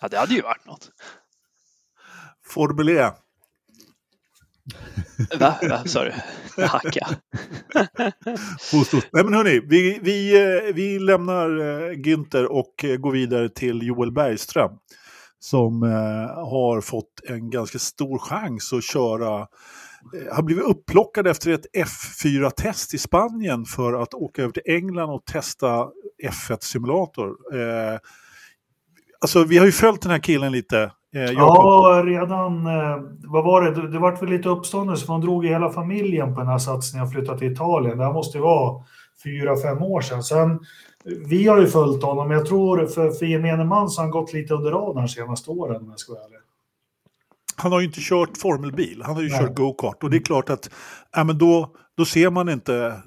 [0.00, 0.90] Ja, det hade ju varit något.
[2.46, 3.10] Formel E.
[5.40, 5.54] Va?
[5.62, 5.84] Va?
[5.86, 6.12] Sa du?
[6.66, 7.08] Hacka.
[9.12, 13.82] Nej men hörni, vi, vi, eh, vi lämnar eh, Günther och eh, går vidare till
[13.82, 14.70] Joel Bergström
[15.38, 15.82] som
[16.34, 19.46] har fått en ganska stor chans att köra
[20.32, 25.24] har blivit upplockad efter ett F4-test i Spanien för att åka över till England och
[25.24, 25.88] testa
[26.24, 27.28] F1-simulator.
[27.52, 27.98] Eh,
[29.20, 30.92] alltså vi har ju följt den här killen lite.
[31.14, 35.46] Eh, ja, redan, eh, vad var det, det vart väl lite uppståndelse för de drog
[35.46, 37.98] hela familjen på den här satsningen och flyttade till Italien.
[37.98, 38.84] Det här måste ju vara
[39.24, 40.22] fyra, fem år sedan.
[40.22, 40.60] Sen
[41.04, 44.32] vi har ju följt honom, jag tror för, för gemene man så har han gått
[44.32, 46.33] lite under radarn de senaste åren om jag ska vara ärlig.
[47.56, 49.40] Han har ju inte kört formelbil, han har ju Nej.
[49.40, 50.70] kört go-kart och det är klart att
[51.12, 53.02] ja, men då, då ser man inte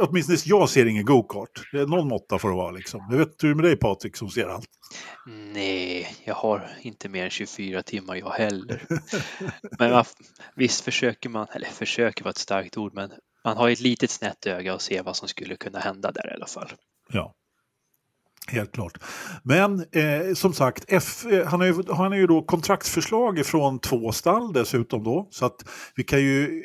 [0.00, 1.68] Åtminstone jag ser ingen go-kart.
[1.72, 3.06] Det är någon måtta får det vara liksom.
[3.10, 4.68] Jag vet hur med dig Patrik som ser allt?
[5.52, 8.82] Nej, jag har inte mer än 24 timmar jag heller.
[9.78, 10.04] men
[10.56, 13.10] visst försöker man, eller försöker vara ett starkt ord, men
[13.44, 16.34] man har ett litet snett öga och ser vad som skulle kunna hända där i
[16.34, 16.68] alla fall.
[17.08, 17.34] Ja.
[18.48, 18.98] Helt klart.
[19.42, 23.78] Men eh, som sagt, F, eh, han, har ju, han har ju då kontraktsförslag från
[23.78, 25.28] två stall dessutom då.
[25.30, 26.62] Så att vi kan ju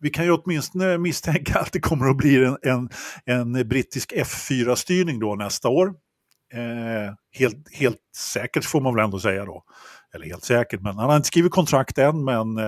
[0.00, 2.88] vi kan ju åtminstone misstänka att det kommer att bli en, en,
[3.24, 5.94] en brittisk F4-styrning då nästa år.
[6.54, 9.64] Eh, helt, helt säkert får man väl ändå säga då.
[10.14, 12.64] Eller helt säkert, men han har inte skrivit kontrakt än men eh,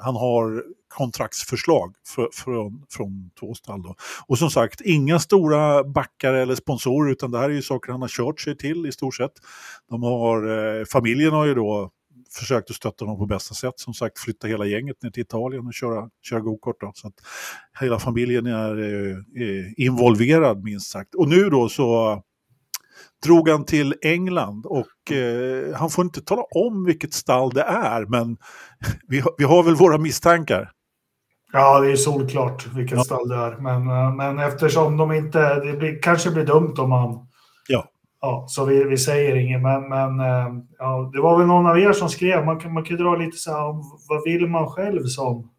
[0.00, 3.82] han har kontraktsförslag för, från, från två stall.
[3.82, 3.94] Då.
[4.26, 8.00] Och som sagt, inga stora backare eller sponsorer utan det här är ju saker han
[8.00, 9.32] har kört sig till i stort sett.
[9.88, 11.90] De har, eh, familjen har ju då
[12.38, 13.74] försökt att stötta honom på bästa sätt.
[13.76, 16.76] Som sagt, flytta hela gänget ner till Italien och köra, köra gokart.
[16.94, 17.14] Så att
[17.80, 21.14] hela familjen är, är, är involverad minst sagt.
[21.14, 22.22] Och nu då så
[23.24, 28.06] drog han till England och eh, han får inte tala om vilket stall det är,
[28.06, 28.36] men
[29.08, 30.70] vi, vi har väl våra misstankar.
[31.52, 33.04] Ja, det är solklart vilket ja.
[33.04, 33.56] stall det är.
[33.56, 37.26] Men, eh, men eftersom de inte, det blir, kanske blir dumt om man...
[37.68, 37.84] Ja.
[38.22, 41.78] Ja, så vi, vi säger inget, men, men eh, ja, det var väl någon av
[41.78, 43.74] er som skrev, man kan, man kan dra lite så här
[44.08, 45.50] vad vill man själv som?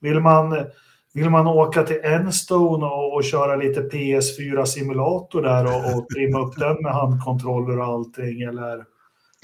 [0.00, 0.66] Vill man
[1.14, 6.56] vill man åka till Enstone och, och köra lite PS4-simulator där och, och trimma upp
[6.56, 8.40] den med handkontroller och allting?
[8.40, 8.84] Eller?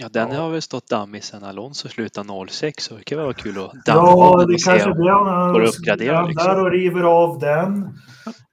[0.00, 0.40] Ja, den ja.
[0.40, 3.84] har väl stått dammig sedan Alonso slutade 06 så det kan väl vara kul att
[3.86, 6.26] damma ja, den och se om det går att uppgradera.
[6.26, 6.48] Liksom.
[6.48, 7.98] där och river av den?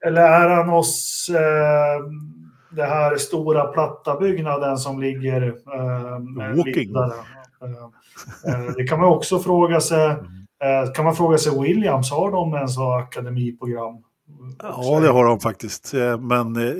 [0.06, 2.06] Eller är han hos eh,
[2.70, 6.96] det här stora platta byggnaden som ligger eh, Walking.
[6.96, 10.10] Eh, eh, det kan man också fråga sig.
[10.64, 14.04] Eh, kan man fråga sig Williams, har de en så akademiprogram?
[14.60, 15.94] Ja, det har de faktiskt.
[15.94, 16.74] Eh, men eh,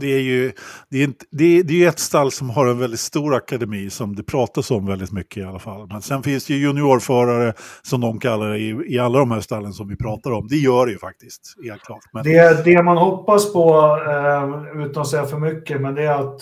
[0.00, 0.52] det är ju
[0.90, 4.16] det är, det är, det är ett stall som har en väldigt stor akademi som
[4.16, 5.86] det pratas om väldigt mycket i alla fall.
[5.86, 9.40] Men sen finns det ju juniorförare som de kallar det i, i alla de här
[9.40, 10.48] stallen som vi pratar om.
[10.48, 12.02] Det gör det ju faktiskt, helt klart.
[12.12, 12.24] Men...
[12.24, 13.70] Det, det man hoppas på,
[14.06, 16.40] eh, utan att säga för mycket, men det är att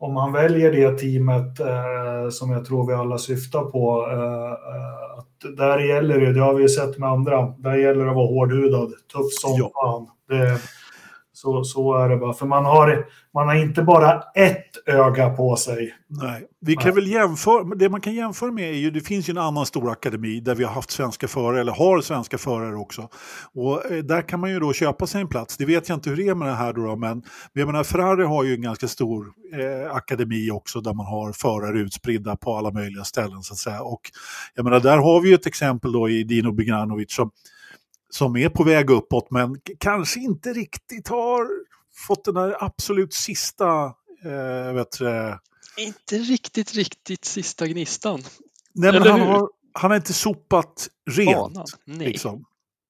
[0.00, 4.52] om han väljer det teamet eh, som jag tror vi alla syftar på, eh,
[5.18, 8.26] att där gäller det, det har vi sett med andra, där gäller det att vara
[8.26, 9.70] hårdhudad, tuff som ja.
[9.74, 10.06] fan.
[10.28, 10.60] Det,
[11.32, 12.32] så, så är det bara.
[12.32, 13.06] För man har,
[13.38, 15.94] man har inte bara ett öga på sig.
[16.06, 16.94] Nej, vi kan Nej.
[16.94, 19.90] väl jämföra, det man kan jämföra med är ju, det finns ju en annan stor
[19.90, 23.08] akademi där vi har haft svenska förare, eller har svenska förare också.
[23.54, 25.56] Och eh, där kan man ju då köpa sig en plats.
[25.56, 27.22] Det vet jag inte hur det är med det här då, men
[27.52, 31.78] jag menar Ferrari har ju en ganska stor eh, akademi också där man har förare
[31.78, 33.82] utspridda på alla möjliga ställen så att säga.
[33.82, 34.00] Och
[34.54, 37.30] jag menar, där har vi ju ett exempel då i Dino Beganovic som
[38.10, 41.46] som är på väg uppåt men kanske inte riktigt har
[42.06, 43.84] fått den där absolut sista,
[44.24, 45.38] eh, vet du,
[45.76, 48.20] Inte riktigt, riktigt sista gnistan.
[48.74, 51.58] Nej, men han har, han har inte sopat rent.
[51.86, 52.44] Liksom.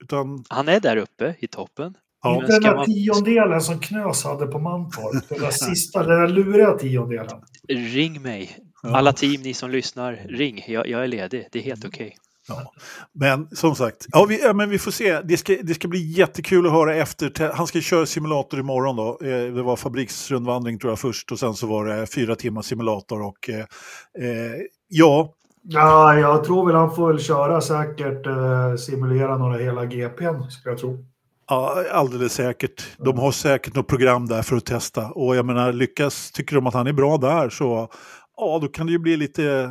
[0.04, 0.44] Utan...
[0.48, 1.94] Han är där uppe i toppen.
[2.22, 2.44] Ja.
[2.46, 2.86] Den där man...
[2.86, 7.42] tiondelen som Knös hade på Mantorp, den där sista, den där luriga tiondelen.
[7.68, 8.58] Ring mig.
[8.82, 10.64] Alla team, ni som lyssnar, ring.
[10.68, 11.48] Jag, jag är ledig.
[11.52, 12.16] Det är helt okej.
[12.48, 12.72] Ja.
[13.12, 15.20] Men som sagt, ja, vi, ja, men vi får se.
[15.20, 17.52] Det ska, det ska bli jättekul att höra efter.
[17.54, 19.18] Han ska köra simulator imorgon då.
[19.22, 23.22] Eh, det var fabriksrundvandring tror jag först och sen så var det fyra timmar simulator
[23.22, 24.54] och eh, eh,
[24.88, 25.34] ja.
[25.62, 30.70] Ja, jag tror väl han får väl köra säkert eh, simulera några hela GPn, ska
[30.70, 31.04] jag tro.
[31.48, 32.86] Ja, alldeles säkert.
[32.98, 35.10] De har säkert något program där för att testa.
[35.10, 37.88] Och jag menar, lyckas, tycker de att han är bra där så
[38.36, 39.70] ja, då kan det ju bli lite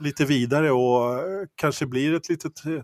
[0.00, 2.82] lite vidare och eh, kanske blir ett litet eh,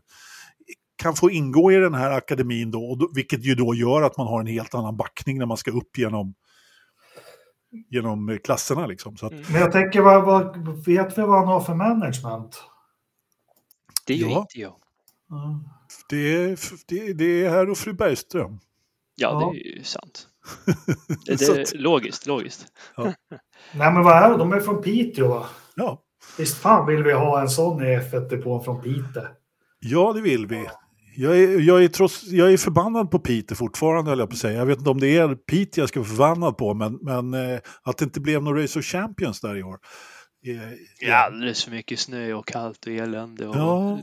[1.00, 4.40] kan få ingå i den här akademin då, vilket ju då gör att man har
[4.40, 6.34] en helt annan backning när man ska upp genom,
[7.90, 8.86] genom eh, klasserna.
[8.86, 9.16] Liksom.
[9.16, 9.32] Så att...
[9.32, 9.44] Mm.
[9.52, 12.62] Men jag tänker, vad, vad, vet vi vad han har för management?
[14.06, 14.40] Det gör ja.
[14.40, 14.74] inte jag.
[15.30, 15.60] Mm.
[16.08, 18.60] Det, är, det, det är herr och fru Bergström.
[19.14, 20.28] Ja, det är ju sant.
[21.26, 22.66] Det, det är logiskt, logiskt.
[22.96, 23.04] Ja.
[23.74, 24.36] Nej, men vad är det?
[24.36, 25.46] De är från Piteå, va?
[25.74, 26.02] Ja.
[26.38, 29.28] Visst fan vill vi ha en sån i F1-depån från Pite?
[29.80, 30.66] Ja, det vill vi.
[31.16, 34.38] Jag är, jag, är trots, jag är förbannad på Pite fortfarande, höll jag på att
[34.38, 34.58] säga.
[34.58, 37.60] Jag vet inte om det är Pite jag ska vara förbannad på, men, men eh,
[37.82, 39.78] att det inte blev någon Race of Champions där i år.
[40.46, 40.56] Eh,
[41.00, 43.98] ja, alldeles för mycket snö och kallt och elände och ja,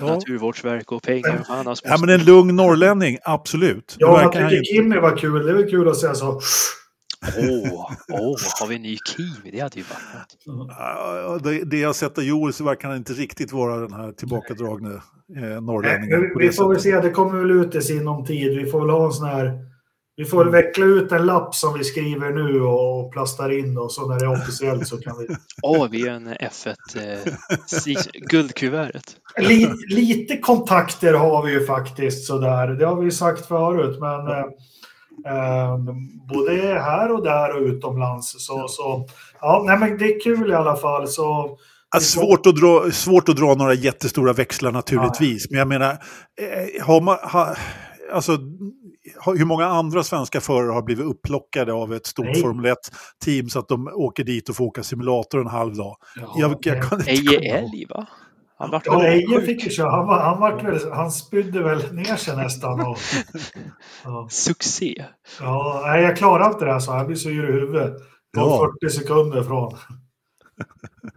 [0.00, 1.44] naturvårdsverk och pengar.
[1.48, 3.96] Ja, ja, men en lugn norrlänning, absolut.
[3.98, 5.46] Ja, jag tycker Kimmy var kul.
[5.46, 6.40] Det är väl kul att säga så.
[7.22, 9.50] Åh, oh, oh, har vi en ny Kiwi?
[9.52, 11.44] Det hade ju varit något.
[11.44, 14.90] Det, det jag sett av Joel så verkar han inte riktigt vara den här tillbakadragne
[15.36, 16.20] eh, norrlänningen.
[16.20, 18.58] Vi, vi får väl se, det kommer väl ut i sinom tid.
[18.58, 19.72] Vi får väl ha en sån här...
[20.16, 20.52] Vi får mm.
[20.52, 24.24] veckla ut en lapp som vi skriver nu och plastar in och så när det
[24.24, 25.26] är officiellt så kan vi...
[25.62, 27.34] Åh, oh, vi är en F1 eh,
[28.30, 29.16] guldkuvertet.
[29.38, 32.68] Lite, lite kontakter har vi ju faktiskt sådär.
[32.68, 34.44] Det har vi sagt förut, men Eh,
[36.28, 38.34] både här och där och utomlands.
[38.38, 39.06] Så, så
[39.40, 41.08] ja, nej, men det är kul i alla fall.
[41.08, 41.58] Så,
[41.94, 45.42] Alltså, svårt, att dra, svårt att dra några jättestora växlar naturligtvis.
[45.42, 45.48] Ja.
[45.50, 47.58] Men jag menar, eh, har man, har,
[48.12, 48.38] alltså,
[49.26, 52.40] hur många andra svenska förare har blivit upplockade av ett stort Nej.
[52.40, 55.96] Formel 1-team så att de åker dit och får åka simulator en halv dag?
[56.16, 58.06] Ja, jag, jag kan inte Eje Älg va?
[58.62, 59.90] Han, vart Ja, väl Eje fick ju köra.
[59.90, 62.80] Han, var, han, vart väl, han spydde väl ner sig nästan.
[62.80, 62.98] Och,
[64.04, 64.28] ja.
[64.30, 65.04] Succé.
[65.40, 67.92] Ja, nej, jag klarar inte det här, så han blir så yr i huvudet.
[68.36, 68.70] På Ja.
[68.82, 69.76] 40 sekunder från.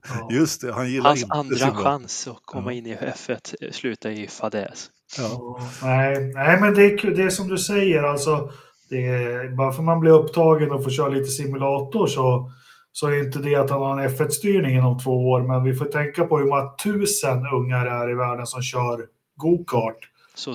[0.10, 0.28] Ja.
[0.32, 2.78] Just det, han gillar Hans inte andra sin- chans att komma Ja.
[2.78, 4.90] in i F1 slutar i fadäs.
[5.18, 5.24] Ja.
[5.32, 8.52] Ja, nej, nej, men det är, det är som du säger, alltså,
[8.90, 12.52] det är, bara för man blir upptagen och får köra lite simulator så,
[12.98, 15.86] så är inte det att han har en F1-styrning inom två år, men vi får
[15.86, 19.06] tänka på hur många tusen ungar det är i världen som kör
[19.36, 19.98] go-kart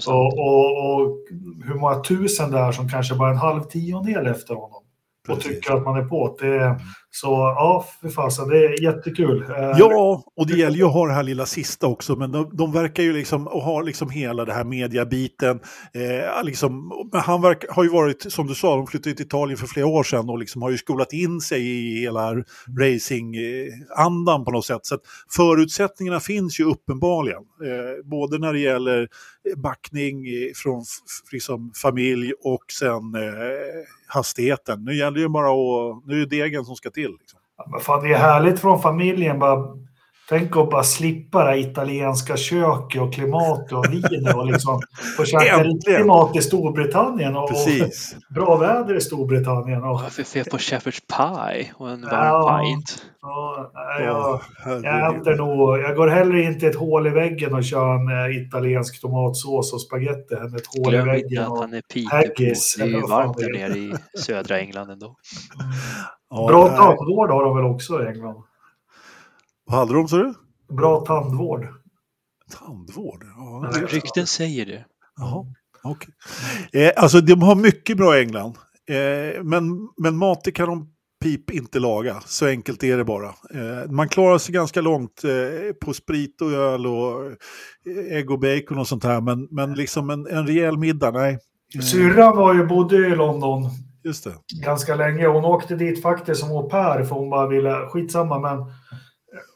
[0.07, 1.18] och, och, och
[1.64, 4.83] hur många tusen det är som kanske bara är en halv tiondel efter honom
[5.29, 5.44] och Precis.
[5.44, 6.81] tycker att man är på det.
[7.12, 9.42] Så ja, för fasen, det är jättekul.
[9.42, 12.56] Eh, ja, och det gäller ju att ha det här lilla sista också, men de,
[12.56, 15.60] de verkar ju liksom och ha liksom hela det här mediabiten.
[15.94, 19.58] Eh, liksom, men han verk, har ju varit, som du sa, de flyttade till Italien
[19.58, 22.34] för flera år sedan och liksom har ju skolat in sig i hela
[22.80, 24.86] racing-andan på något sätt.
[24.86, 25.02] Så att
[25.36, 29.08] förutsättningarna finns ju uppenbarligen, eh, både när det gäller
[29.56, 30.84] backning från
[31.32, 33.30] liksom familj och sen eh,
[34.06, 34.84] hastigheten.
[34.84, 37.16] Nu gäller det ju bara att, nu är det degen som ska till still.
[37.20, 37.40] Liksom.
[37.56, 39.38] Ja, men fan, det är härligt från familjen.
[39.38, 39.76] Bara,
[40.30, 44.80] tänk att bara slippa det italienska köket och klimatet och vinet och liksom
[45.16, 45.64] få käka Äntligen.
[45.72, 47.56] riktig mat i Storbritannien och, och
[48.34, 49.82] bra väder i Storbritannien.
[49.84, 52.42] Och, Varför fel på Shepherd's Pie och en Ja.
[52.42, 53.04] varm pint?
[53.22, 54.40] Ja, jag,
[54.84, 58.30] jag, äter nog, jag går hellre in till ett hål i väggen och kör en
[58.30, 61.42] eh, italiensk tomatsås och spagetti än ett hål i Glöm inte väggen.
[61.42, 62.16] att Och, han är på.
[62.78, 63.68] Det är ju vad varmt där är.
[63.68, 65.16] nere i södra England ändå.
[66.30, 66.76] Ja, bra nej.
[66.76, 68.42] tandvård har de väl också i England?
[69.70, 70.35] Vad hade de, sa du?
[70.76, 71.66] Bra tandvård.
[72.59, 73.24] Tandvård?
[73.37, 73.80] Ja, Nej.
[73.80, 74.85] det- Rykten säger det.
[75.16, 75.44] Jaha,
[75.85, 76.14] okej.
[76.72, 78.54] Eh, alltså de har mycket bra i England.
[78.90, 80.88] Eh, men, men mat kan de
[81.22, 82.20] pip inte laga.
[82.26, 83.26] Så enkelt är det bara.
[83.26, 88.38] Eh, man klarar sig ganska långt eh, på sprit och öl och eh, ägg och
[88.40, 89.20] bacon och sånt här.
[89.20, 91.38] Men, men liksom en, en rejäl middag, nej.
[91.74, 93.62] Eh, Syrran var ju, bodde i London
[94.04, 94.35] Just det.
[94.64, 95.26] ganska länge.
[95.26, 98.59] Hon åkte dit faktiskt som au pair för hon bara ville, skitsamma men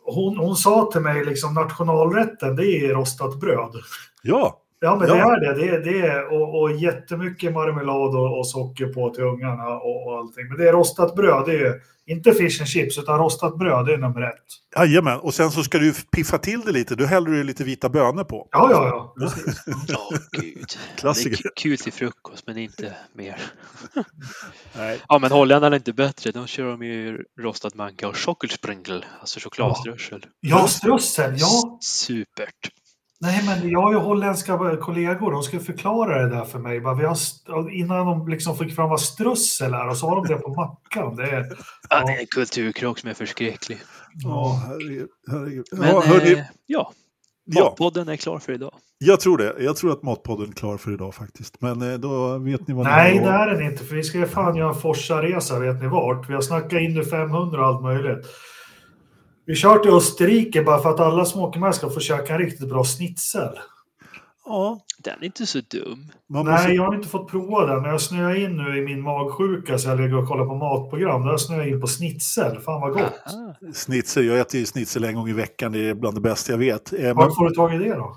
[0.04, 3.74] hon, hon sa till mig liksom nationalrätten det är rostat bröd.
[4.22, 5.14] Ja, Ja men Ja.
[5.36, 5.60] det är det.
[5.60, 10.06] det, är, det är, och, och jättemycket marmelad och, och socker på till ungarna och,
[10.06, 10.48] och allting.
[10.48, 11.74] Men det är rostat bröd, det är
[12.06, 14.34] inte fish and chips utan rostat bröd, det är nummer ett.
[14.78, 15.18] jajamän.
[15.20, 16.94] Och sen så ska du piffa till det lite.
[16.94, 18.48] Du häller du lite vita bönor på.
[18.50, 19.28] Ja, ja, ja.
[19.98, 20.66] Åh gud.
[20.96, 21.30] Klassiker.
[21.42, 23.36] Det är kul till frukost men inte mer.
[24.76, 24.98] Nej.
[25.08, 26.30] Ja men holländarna är inte bättre.
[26.30, 30.26] De kör de ju rostad manka och chokladspringel, alltså chokladströssel.
[30.40, 31.78] Ja, strössel, ja.
[31.80, 32.70] Supert.
[33.24, 35.32] Nej, men jag har ju holländska kollegor.
[35.32, 36.80] De ska förklara det där för mig.
[36.80, 40.34] Bara, vi har, innan de liksom fick fram vad strössel är och så har de
[40.34, 41.16] det på mackan.
[41.16, 41.56] Det är,
[41.90, 43.78] Ja, det är en kulturkrock som är förskräcklig.
[44.14, 45.08] Ja, herregud.
[45.30, 45.64] herregud.
[45.72, 46.92] Men ja, hörni, eh, ja,
[47.44, 47.64] ja.
[47.64, 48.74] Matpodden är klar för idag.
[48.98, 49.54] Jag tror det.
[49.58, 51.60] Jag tror att Matpodden är klar för idag faktiskt.
[51.60, 53.84] Men eh, då vet ni vad nej, ni det är den inte.
[53.84, 56.28] För vi ska ju fan göra en Forsa-resa, vet ni vart?
[56.28, 58.26] Vi har snackat in i 500 och allt möjligt.
[59.46, 62.38] Vi kör till Österrike bara för att alla som åker med ska få käka en
[62.38, 63.58] riktigt bra schnitzel.
[64.46, 66.06] Ja, Den är inte så dum.
[66.28, 66.72] man Nej, måste...
[66.72, 69.88] jag har inte fått prova den, men jag snöar in nu i min magsjuka så
[69.88, 71.26] jag ligger och kollar på matprogram.
[71.26, 72.60] Där snöar jag in på schnitzel.
[72.60, 73.02] Fan vad gott.
[73.02, 73.54] Aha.
[73.74, 75.72] Snitsel, jag äter ju snitsel en gång i veckan.
[75.72, 76.92] Det är bland det bästa jag vet.
[76.92, 78.16] Eh, men Var får du tag i det då?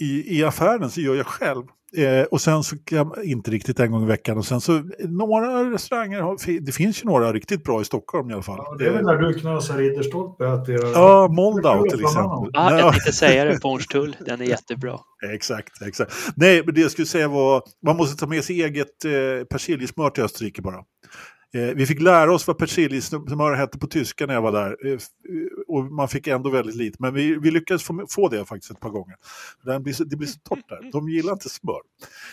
[0.00, 1.64] i, I affären så gör jag själv.
[1.96, 4.38] Eh, och sen så kan jag, inte riktigt en gång i veckan.
[4.38, 8.32] Och sen så några restauranger, har, det finns ju några riktigt bra i Stockholm i
[8.32, 8.58] alla fall.
[8.58, 10.92] Ja, det är väl när du knösar Ridderstolpe att det är...
[10.92, 12.22] Ja, Moldau till exempel.
[12.22, 12.50] honom.
[12.54, 14.16] Ah, Ja, jag tänkte säga det, Pornstull.
[14.20, 14.98] Den är jättebra.
[15.34, 16.12] exakt, exakt.
[16.36, 20.10] Nej, men det jag skulle säga var, man måste ta med sig eget eh, persiljesmör
[20.10, 20.78] till Österrike bara.
[21.54, 24.86] Eh, vi fick lära oss vad persiljesmör hette på tyska när jag var där.
[24.86, 25.04] Eh, f-
[25.68, 28.80] och man fick ändå väldigt lite, men vi, vi lyckades få, få det faktiskt ett
[28.80, 29.14] par gånger.
[29.64, 30.90] Den blir så, det blir så torrt där.
[30.92, 31.80] De gillar inte smör.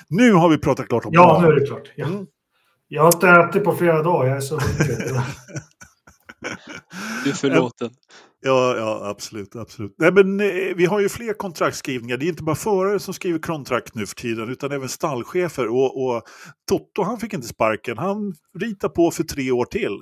[0.07, 1.91] Nu har vi pratat klart om Ja, nu är det klart.
[1.95, 2.07] Ja.
[2.07, 2.25] Mm.
[2.87, 4.97] Jag har inte ätit på flera dagar, jag är så hungrig.
[7.23, 7.89] Du är förlåten.
[8.41, 9.95] Ja, ja, absolut, absolut.
[9.97, 12.17] Nej, men, eh, vi har ju fler kontraktskrivningar.
[12.17, 15.67] Det är inte bara förare som skriver kontrakt nu för tiden, utan även stallchefer.
[15.67, 16.23] Och, och
[16.69, 17.97] Toto, han fick inte sparken.
[17.97, 19.97] Han ritar på för tre år till.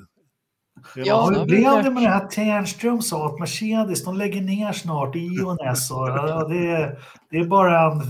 [0.95, 4.71] Ja, Hur det blev det med det här Ternström sa att Mercedes, de lägger ner
[4.71, 8.01] snart Iones och ja, det, är, det är bara en...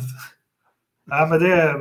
[1.06, 1.76] Nej, men det,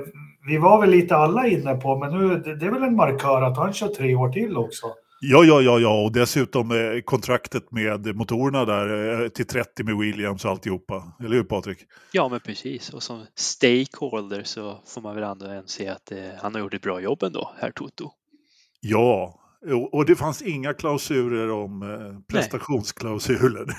[0.48, 3.42] vi var väl lite alla inne på, men nu, det, det är väl en markör
[3.42, 4.86] att han kör tre år till också.
[5.20, 9.96] Ja, ja, ja, ja, och dessutom eh, kontraktet med motorerna där eh, till 30 med
[9.96, 11.12] Williams och alltihopa.
[11.20, 11.78] Eller hur Patrik?
[12.12, 12.90] Ja, men precis.
[12.90, 16.74] Och som stakeholder så får man väl ändå än se att eh, han har gjort
[16.74, 18.10] ett bra jobb ändå, herr Toto.
[18.80, 23.66] Ja, Jo, och det fanns inga klausuler om eh, prestationsklausuler.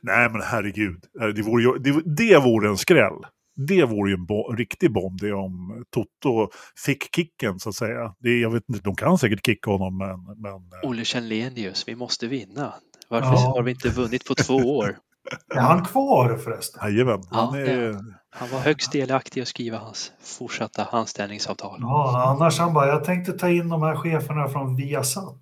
[0.00, 0.30] Nej.
[0.30, 1.04] men herregud,
[1.34, 3.24] det vore, det vore en skräll.
[3.54, 6.50] Det vore ju en bo riktig bomb det om Toto
[6.86, 8.14] fick kicken så att säga.
[8.18, 10.40] Det, jag vet inte, de kan säkert kicka honom men...
[10.40, 10.88] men eh.
[10.88, 12.74] Olle Källenius, vi måste vinna.
[13.08, 13.52] Varför ja.
[13.56, 14.96] har vi inte vunnit på två år?
[15.54, 16.80] Är han kvar förresten?
[16.82, 17.22] Jajamän.
[17.30, 17.96] Han, är...
[18.30, 21.78] han var högst delaktig i att skriva hans fortsatta anställningsavtal.
[21.80, 25.38] Ja, annars han bara, jag tänkte ta in de här cheferna från Viasat.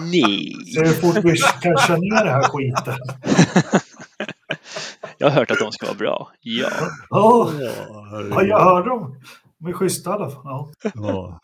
[0.00, 0.54] Nej.
[0.74, 2.94] Se hur fort vi kan köra ner den här skiten.
[5.18, 6.30] jag har hört att de ska vara bra.
[6.40, 6.70] Ja.
[7.10, 7.52] Ja,
[8.30, 9.20] ja jag hörde dem.
[9.58, 10.42] De är schyssta i alla fall.
[10.44, 10.72] Ja.
[10.94, 11.40] ja.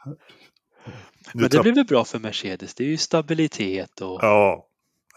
[1.35, 2.75] Men det blir väl bra för Mercedes?
[2.75, 4.19] Det är ju stabilitet och...
[4.23, 4.67] Ja,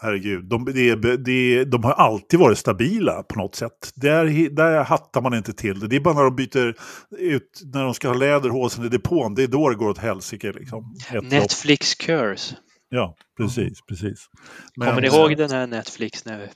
[0.00, 0.44] herregud.
[0.44, 3.92] De, det, det, de har alltid varit stabila på något sätt.
[3.94, 5.88] Där, där hattar man inte till det.
[5.88, 6.74] Det är bara när de byter
[7.18, 10.52] ut, när de ska ha läderhosen i depån, det är då det går åt helsike.
[10.52, 10.96] Liksom.
[11.22, 12.56] Netflix curse.
[12.88, 14.26] Ja, precis, precis.
[14.76, 16.50] Men, Kommer ni ihåg den här Netflix när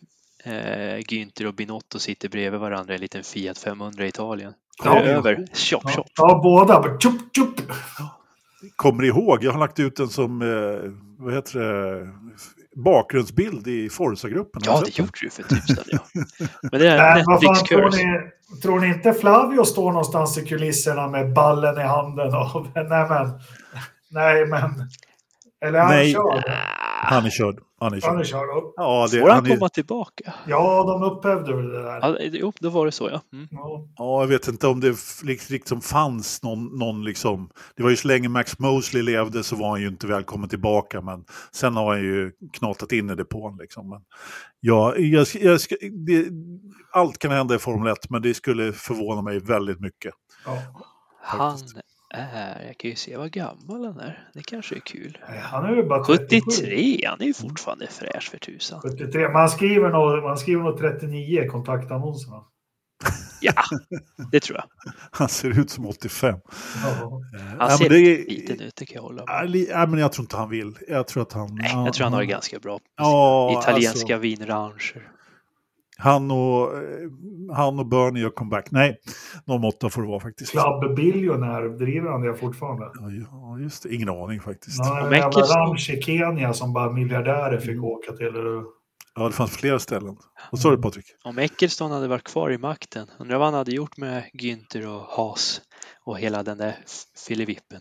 [0.45, 4.53] eh, Günther och Binotto sitter bredvid varandra i en liten Fiat 500 i Italien?
[4.85, 6.07] Ja, det över, chop, chop.
[6.17, 6.99] Ja, båda.
[6.99, 7.73] Tjup, tjup.
[8.77, 12.09] Kommer ihåg, jag har lagt ut den som, eh, vad heter det,
[12.77, 14.63] bakgrundsbild i Forza-gruppen.
[14.65, 15.85] Ja, det gjorde du för tusan.
[15.87, 15.99] Ja.
[16.63, 18.31] Men det är Netflix tror ni,
[18.63, 22.35] tror ni inte Flavio står någonstans i kulisserna med ballen i handen?
[22.35, 23.41] Och, nej, men,
[24.09, 24.71] nej, men...
[25.65, 26.45] Eller han nej, körd.
[27.03, 27.59] Han är körd.
[27.81, 28.49] Han är körd.
[28.77, 30.35] Ja, det, Får han, han komma tillbaka?
[30.47, 31.99] Ja, de upphävde väl det där.
[32.01, 33.21] Ja, jo, då var det så ja.
[33.33, 33.49] Mm.
[33.97, 37.51] Ja, jag vet inte om det liksom fanns någon, någon liksom...
[37.77, 41.01] Det var ju så länge Max Mosley levde så var han ju inte välkommen tillbaka.
[41.01, 43.89] Men sen har han ju knatat in i depån liksom.
[43.89, 44.01] Men,
[44.61, 45.61] ja, jag, jag,
[46.07, 46.27] det,
[46.93, 50.15] allt kan hända i Formel 1 men det skulle förvåna mig väldigt mycket.
[50.47, 50.59] Ja.
[51.23, 51.59] Han
[52.11, 54.29] är, jag kan ju se vad gammal han är.
[54.35, 55.19] Det kanske är kul.
[55.43, 58.81] Han är ju bara 73, han är ju fortfarande fräsch för tusan.
[58.81, 62.37] 73, man skriver nog, man skriver nog 39 i kontaktannonserna.
[63.43, 63.53] Ja,
[64.33, 64.93] det tror jag.
[65.11, 66.39] Han ser ut som 85.
[66.85, 67.21] Ja.
[67.59, 70.37] Han ser ja, liten ut, det kan jag hålla med ja, men Jag tror inte
[70.37, 70.79] han vill.
[70.89, 71.55] Jag tror att han...
[71.55, 72.79] Nej, jag tror han har det ganska bra.
[72.97, 75.11] Ja, Italienska alltså, vinranger.
[76.01, 77.11] Han och, eh,
[77.55, 78.71] han och Bernie gör comeback.
[78.71, 79.01] Nej,
[79.45, 80.53] någon måtta får det vara faktiskt.
[80.53, 82.91] Club Billionaire, driver han det fortfarande?
[83.31, 83.95] Ja, just det.
[83.95, 84.79] Ingen aning faktiskt.
[84.79, 88.27] Ja, en jävla ranch i Kenya som bara miljardärer fick åka till.
[88.27, 88.63] Eller?
[89.15, 90.17] Ja, det fanns flera ställen.
[90.51, 91.05] Vad sa du Patrik?
[91.25, 95.03] Om Eccleston hade varit kvar i makten, undrar vad han hade gjort med Günther och
[95.03, 95.61] Haas
[96.05, 96.77] och hela den där
[97.27, 97.81] filivippen.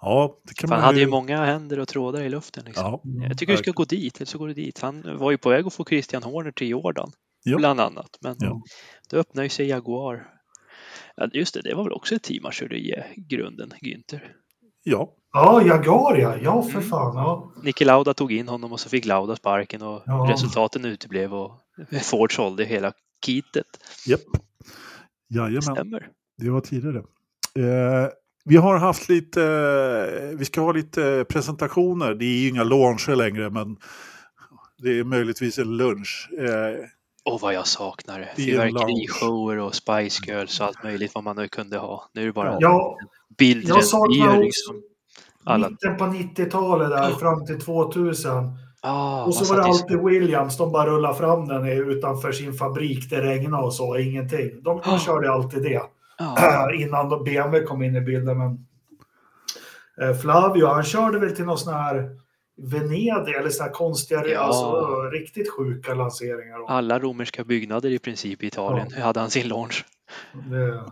[0.00, 0.86] Ja, det kan man Han ju...
[0.86, 2.64] hade ju många händer och trådar i luften.
[2.64, 2.84] Liksom.
[2.84, 4.80] Ja, jag tycker du ska gå dit, eller så går du dit.
[4.80, 7.12] Han var ju på väg att få Christian Horner till Jordan
[7.42, 7.56] ja.
[7.56, 8.18] bland annat.
[8.20, 8.62] Men ja.
[9.10, 10.26] då öppnade ju sig Jaguar.
[11.16, 14.20] Ja, just det, det var väl också ett team han körde i eh, grunden, Günther.
[14.82, 15.12] Ja.
[15.32, 16.36] Ja, Jaguar ja.
[16.42, 16.82] Ja, för mm.
[16.82, 17.16] fan.
[17.16, 17.52] Ja.
[17.62, 20.26] Niki Lauda tog in honom och så fick Lauda sparken och ja.
[20.30, 21.52] resultaten uteblev och
[22.02, 22.92] Ford sålde hela
[23.26, 23.66] kitet.
[24.06, 24.20] Japp.
[25.28, 25.62] Jajamän.
[25.62, 26.08] Stämmer.
[26.38, 26.98] Det var tidigare.
[27.54, 28.08] Eh,
[28.44, 32.14] vi har haft lite, eh, vi ska ha lite presentationer.
[32.14, 33.76] Det är ju inga launcher längre men
[34.78, 36.30] det är möjligtvis en lunch.
[36.38, 36.86] Eh,
[37.24, 38.28] Åh, vad jag saknar det.
[38.36, 42.10] Fyrverkerishower och Spice Girls och allt möjligt vad man nu kunde ha.
[42.12, 42.98] Nu är det bara ja,
[43.62, 44.82] Jag saknar liksom.
[45.44, 45.70] Alla...
[45.70, 48.58] mitten på 90-talet där fram till 2000.
[48.82, 53.10] Ah, och så var det alltid Williams, de bara rullade fram den utanför sin fabrik,
[53.10, 54.62] det regnade och så, ingenting.
[54.62, 54.98] De, de ah.
[54.98, 55.82] körde alltid det.
[56.18, 56.70] Ah.
[56.74, 58.38] Innan BMW kom in i bilden.
[58.38, 58.66] Men
[60.00, 62.10] eh, Flavio, han körde väl till någon sån här
[62.62, 64.40] Venedig eller sådana konstiga, ja.
[64.40, 66.64] alltså, riktigt sjuka lanseringar.
[66.68, 69.04] Alla romerska byggnader i princip i Italien ja.
[69.04, 69.84] hade han sin launch.
[70.50, 70.82] Det,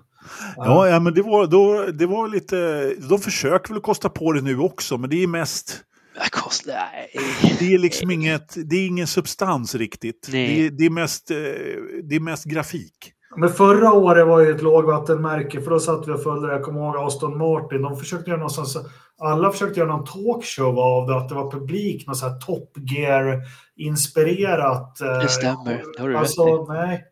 [0.57, 0.89] ja.
[0.89, 4.59] ja, men det var, då, det var lite, de försöker väl kosta på det nu
[4.59, 5.85] också, men det är mest.
[7.59, 10.29] Det är liksom inget, det är ingen substans riktigt.
[10.31, 11.37] Det, det, är mest, eh,
[12.03, 13.13] det är mest grafik.
[13.37, 16.53] Men förra året var ju ett lågvattenmärke för då satt vi och följde det.
[16.53, 17.83] Jag kommer ihåg Aston Martin.
[17.83, 18.77] De försökte göra någonstans,
[19.19, 21.17] alla försökte göra någon talkshow av det.
[21.17, 25.01] Att det var publik, något så här Top Gear-inspirerat.
[25.01, 27.05] Eh, det stämmer, det har du alltså, rätt nej.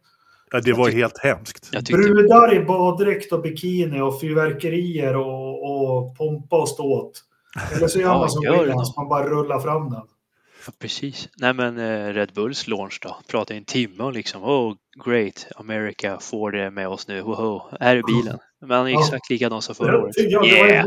[0.51, 1.71] Ja, det var helt hemskt.
[1.91, 7.23] Brudar i baddräkt och bikini och fyrverkerier och, och pompa och ståt.
[7.77, 10.03] Eller så gör man som Williams, man bara rullar fram den.
[10.73, 11.29] Precis.
[11.37, 16.19] Nej men eh, Red Bulls launch då, pratade en timme och liksom oh great America
[16.21, 18.39] får det med oss nu, woho, här är bilen.
[18.61, 20.19] Men han är exakt likadan som förra året.
[20.19, 20.85] Yeah!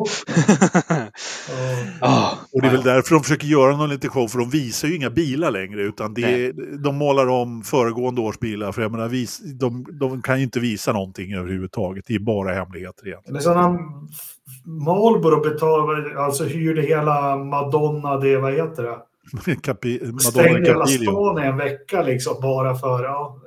[2.01, 4.87] Ah, Och det är väl därför de försöker göra någon liten show, för de visar
[4.87, 6.53] ju inga bilar längre, utan det är,
[6.83, 8.71] de målar om föregående års bilar.
[8.71, 12.53] För jag menar, vis, de, de kan ju inte visa någonting överhuvudtaget, det är bara
[12.53, 13.35] hemligheter egentligen.
[13.35, 13.69] Är som när
[14.85, 18.97] Marlboro betalade, alltså hyrde hela Madonna, det vad heter det?
[19.61, 23.41] Capi, Madonna Stängde hela i en vecka liksom bara för, ja.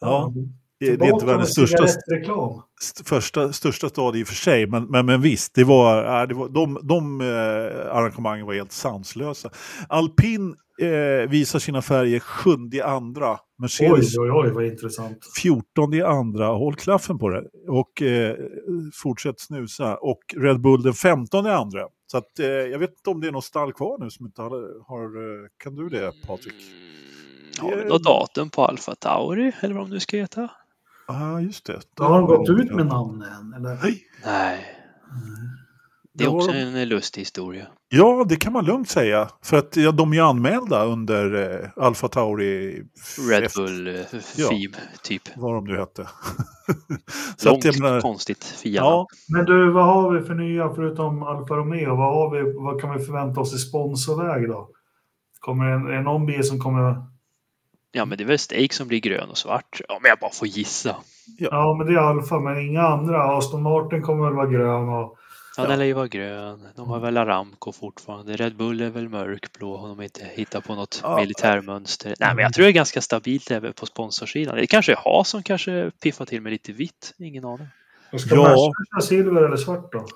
[0.00, 0.32] Ja,
[0.80, 4.84] det, det är inte världens största, st- första, största stad i och för sig, men,
[4.84, 9.50] men, men visst, det var, det var, de, de eh, arrangemangen var helt sanslösa.
[9.88, 12.50] Alpin eh, visar sina färger 7
[12.84, 15.18] andra, Oj, Mercedes oj, oj, vad intressant.
[15.42, 18.36] 14 i andra, håll klaffen på det, och eh,
[19.02, 21.80] fortsätt snusa, och Red Bull den 15 i andra.
[22.12, 24.42] Så att, eh, jag vet inte om det är något stall kvar nu som inte
[24.42, 26.54] har, har eh, kan du det Patrik?
[27.60, 30.50] Mm, Har vi något datum på Alfa Tauri eller vad de nu ska heta?
[31.08, 31.80] Ja, ah, just det.
[31.98, 33.54] Har de gått ut med namnen?
[33.56, 33.78] Eller?
[33.82, 34.06] Nej.
[34.24, 34.78] Nej.
[36.14, 37.66] Det är också de- en lustig historia.
[37.88, 39.28] Ja, det kan man lugnt säga.
[39.44, 42.82] För att ja, de är ju anmälda under eh, Alfa Tauri.
[43.30, 43.94] Red efter- Bull eh,
[44.36, 44.48] Ja.
[44.48, 45.22] Theme, typ.
[45.36, 46.08] Vad de nu hette.
[47.36, 50.74] Så Långt att jag menar, konstigt fia ja, Men du, vad har vi för nya
[50.74, 51.96] förutom Alfa Romeo?
[51.96, 54.68] Vad, har vi, vad kan vi förvänta oss i sponsorväg då?
[55.40, 56.94] Kommer det, en- är det någon bil som kommer...
[57.92, 59.80] ja, men det är väl Stake som blir grön och svart.
[59.88, 60.96] Om jag bara får gissa.
[61.38, 63.36] Ja, men det är Alfa, men inga andra.
[63.36, 65.16] Aston Martin kommer väl vara grön och...
[65.56, 66.68] Ja, den lär ju vara grön.
[66.76, 68.36] De har väl Aramco fortfarande.
[68.36, 71.16] Red Bull är väl mörkblå om de inte hittar på något Ja.
[71.20, 72.14] militärmönster.
[72.20, 74.56] Nej, men jag tror det är ganska stabilt även på sponsorsidan.
[74.56, 77.14] Det kanske är Haas som kanske piffar till med lite vitt.
[77.18, 77.66] Ingen aning.
[78.18, 78.42] Ska Ja.
[78.42, 80.06] Merca köra silver eller svart då?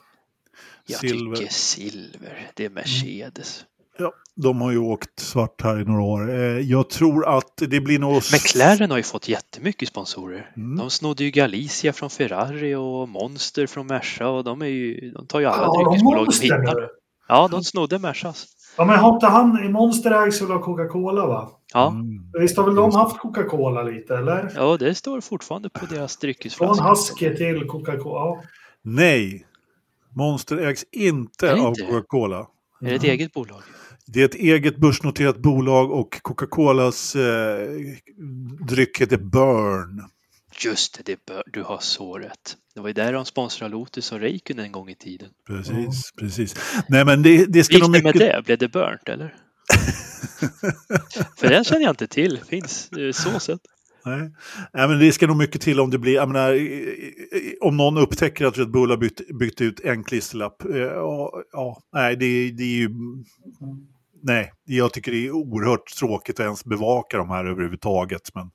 [0.87, 1.37] Jag Silver.
[1.37, 2.51] tycker silver.
[2.55, 3.65] Det är Mercedes.
[3.99, 6.35] Ja, de har ju åkt svart här i några år.
[6.35, 8.15] Eh, jag tror att det blir nog...
[8.15, 10.53] McLaren har ju fått jättemycket sponsorer.
[10.57, 10.79] Mm.
[10.79, 15.27] De snodde ju Galicia från Ferrari och Monster från Merca och de, är ju, de
[15.27, 16.89] tar ju alla Ja, dryckesbolag de Monster hittar.
[17.29, 18.47] Ja, de snodde Mercas.
[18.79, 21.51] Ja, men har inte han i Monster ägs väl av Coca-Cola va?
[21.73, 22.31] Ja, Mm.
[22.41, 24.53] Visst har väl de haft Coca-Cola lite, eller?
[24.57, 26.89] ja, det står fortfarande på deras Från dryckesflaskor.
[26.91, 28.43] Husky till Coca-Cola.
[28.83, 29.47] Nej,
[30.15, 31.75] Monster ägs inte av?
[31.75, 32.47] Coca-Cola.
[32.81, 33.63] Är det ett eget bolag?
[34.07, 37.69] Det är ett eget börsnoterat bolag och Coca-Colas eh,
[38.69, 40.03] dryck heter Burn.
[40.65, 42.57] Just det, det du har så rätt.
[42.75, 45.29] Det var ju där de sponsrade Lotus och Räikkönen en gång i tiden.
[45.47, 46.55] Precis, precis.
[46.89, 48.21] Nej men det, det ska Gick nog det med mycket...
[48.21, 48.43] det?
[48.45, 49.35] Blev det burnt eller?
[51.37, 52.41] För den känner jag inte till.
[52.49, 53.61] Finns så sett.
[54.05, 54.31] Nej.
[54.75, 56.59] Nej, men det ska nog mycket till om det blir, menar,
[57.61, 60.65] om någon upptäcker att Red Bull har bytt, bytt ut en klisterlapp.
[60.65, 62.91] eh, Ja, ja, nej, det, det är ju...
[64.27, 68.23] Nej, jag tycker det är oerhört tråkigt att ens bevaka de här överhuvudtaget.
[68.35, 68.51] Men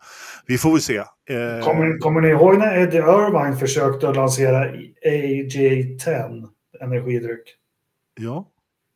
[0.45, 0.97] vi får väl se.
[0.97, 4.65] Eh, Kommer, kommer ni ihåg när Eddie Irvine försökte att lansera
[5.05, 6.47] AJ10
[6.81, 7.43] energidryck?
[8.19, 8.47] ja.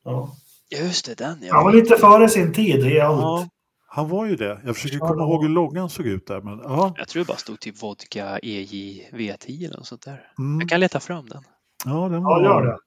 [0.05, 0.35] Ja.
[0.81, 3.21] Just det, den Han var lite före sin tid i allt.
[3.21, 3.47] ja,
[3.87, 4.61] han var ju det.
[4.65, 6.41] Jag försöker komma ihåg hur loggan såg ut där.
[6.41, 10.21] Men, ja, Jag tror det bara stod typ vodka EJ V10 eller något sånt där.
[10.39, 11.43] mm, Jag kan leta fram den.
[11.85, 12.77] ja, den var, Ja, gör det.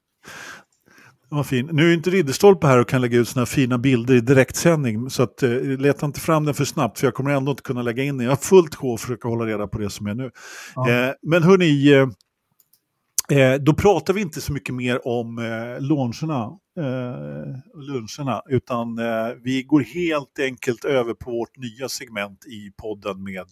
[1.31, 1.68] Var fin.
[1.72, 5.11] Nu är inte Ridderstolpe här och kan lägga ut såna här fina bilder i direktsändning.
[5.11, 7.83] Så att, eh, leta inte fram den för snabbt för jag kommer ändå inte kunna
[7.83, 8.24] lägga in den.
[8.24, 10.31] Jag har fullt sjå att försöka hålla reda på det som är nu.
[10.74, 10.91] Ja.
[10.91, 16.59] Eh, men hörni, eh, eh, då pratar vi inte så mycket mer om eh, luncherna,
[16.79, 23.22] eh, luncherna utan eh, vi går helt enkelt över på vårt nya segment i podden
[23.24, 23.47] med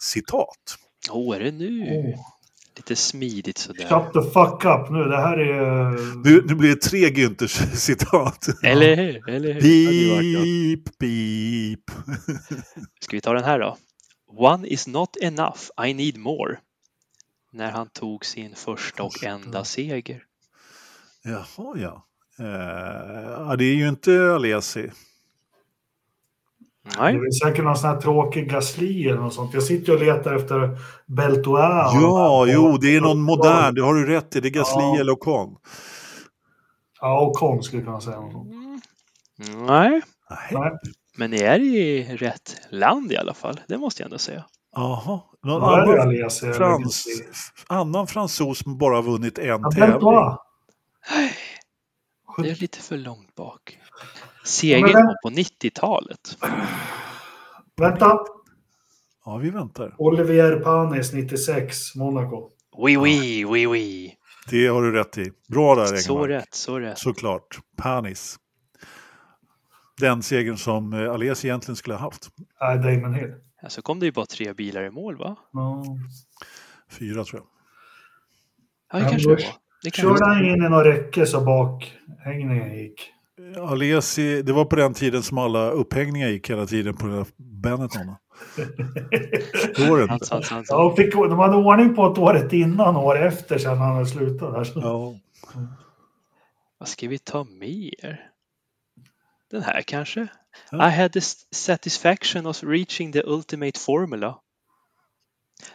[0.00, 0.78] citat.
[1.10, 1.86] Åh, är det nu?
[1.90, 2.37] Åh.
[2.78, 3.84] Lite smidigt sådär.
[3.88, 5.04] Shut the fuck up nu.
[5.04, 5.90] Det här är...
[6.24, 8.48] Nu, nu blir det tre Günthers citat.
[8.62, 9.28] Eller hur?
[9.28, 10.78] Eller hur?
[10.78, 10.98] Något.
[10.98, 11.90] pip.
[13.00, 13.76] Ska vi ta den här då?
[14.36, 16.58] One is not enough, I need more.
[17.52, 19.28] När han tog sin första och Första.
[19.28, 20.22] enda seger.
[21.24, 22.06] Jaha, ja.
[22.38, 22.46] Eh,
[23.48, 24.90] ja, det är ju inte Alesi.
[26.94, 29.54] Det Nej, är säkert någon sån här tråkig Gasly eller något sånt.
[29.54, 31.92] Jag sitter och letar efter Beltois.
[31.94, 34.40] Ja, jo, det är någon modern, det har du rätt i.
[34.40, 35.00] Det är Gasly Ja.
[35.00, 35.56] eller Ocon.
[37.00, 38.16] Ja, och Kong skulle jag kunna säga.
[38.16, 38.80] Mm.
[39.66, 40.02] Nej,
[40.52, 40.72] Nej.
[41.16, 43.60] Men ni är i rätt land i alla fall.
[43.68, 44.44] Det måste jag ändå säga.
[44.76, 45.20] Jaha.
[45.42, 47.04] Någon det annan, eller frans,
[47.66, 50.10] annan fransos som bara vunnit en Ja, tävling.
[52.42, 53.78] Det är lite för långt bak.
[54.48, 56.38] Segern kom på 90-talet.
[57.76, 58.18] Vänta.
[59.24, 59.94] Ja, vi väntar.
[59.98, 62.50] Olivier Panis 96, Monaco.
[62.76, 64.14] Oui, oui, oui, oui.
[64.50, 65.32] Det har du rätt i.
[65.48, 66.30] Bra där, Så Engmark.
[66.30, 66.98] rätt, så rätt.
[66.98, 67.58] Såklart.
[67.76, 68.36] Panis.
[70.00, 72.28] Den segern som eh, Alesi egentligen skulle ha haft.
[72.60, 73.34] Nej, Damon Hill.
[73.62, 75.36] Ja, Så kom det ju bara tre bilar i mål va?
[75.52, 75.84] Ja.
[76.90, 77.48] Fyra tror jag.
[78.92, 79.52] Ja, det kanske det var.
[79.82, 83.12] Det Körde han in i något räcke så bakhängningen gick.
[83.60, 87.26] Alesi, det var på den tiden som alla upphängningar gick hela tiden på den där
[87.36, 88.14] Benetton.
[88.56, 88.66] Det
[89.76, 90.26] det Sant, inte.
[90.26, 90.68] sant, Ja, sant.
[90.68, 94.06] de, fick, de hade ordning på ett året innan och år efter sen han hade
[94.06, 94.54] slutat.
[94.74, 94.82] Där.
[94.82, 95.14] Ja.
[96.78, 98.30] Vad ska vi ta mer?
[99.50, 100.26] Den här kanske?
[100.70, 100.88] Ja.
[100.88, 101.20] I had the
[101.50, 104.38] satisfaction of reaching the ultimate formula.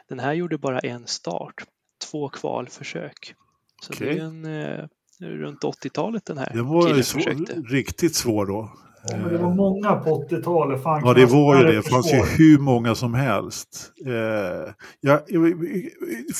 [0.09, 1.63] Den här gjorde bara en start,
[2.11, 3.35] två kvalförsök.
[3.81, 4.17] Så det Okej.
[4.19, 4.85] är en, eh,
[5.21, 8.71] runt 80-talet den här Det var svår, riktigt svår då.
[9.09, 10.83] Ja, men det var många på 80-talet.
[10.83, 11.75] Fan, Ja, det var ju det.
[11.75, 13.91] Det fanns ju hur många som helst.
[14.05, 15.21] Eh, ja,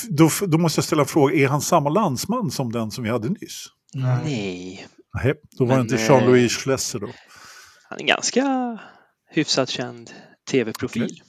[0.10, 1.36] då, då måste jag ställa en fråga.
[1.36, 3.66] Är han samma landsman som den som vi hade nyss?
[3.94, 4.88] Nej.
[5.24, 7.08] Nej, då var Men, det inte eh, Jean-Louis Schlesser då.
[7.90, 8.78] han är en ganska
[9.30, 10.12] hyfsat känd
[10.52, 11.22] tv-profil.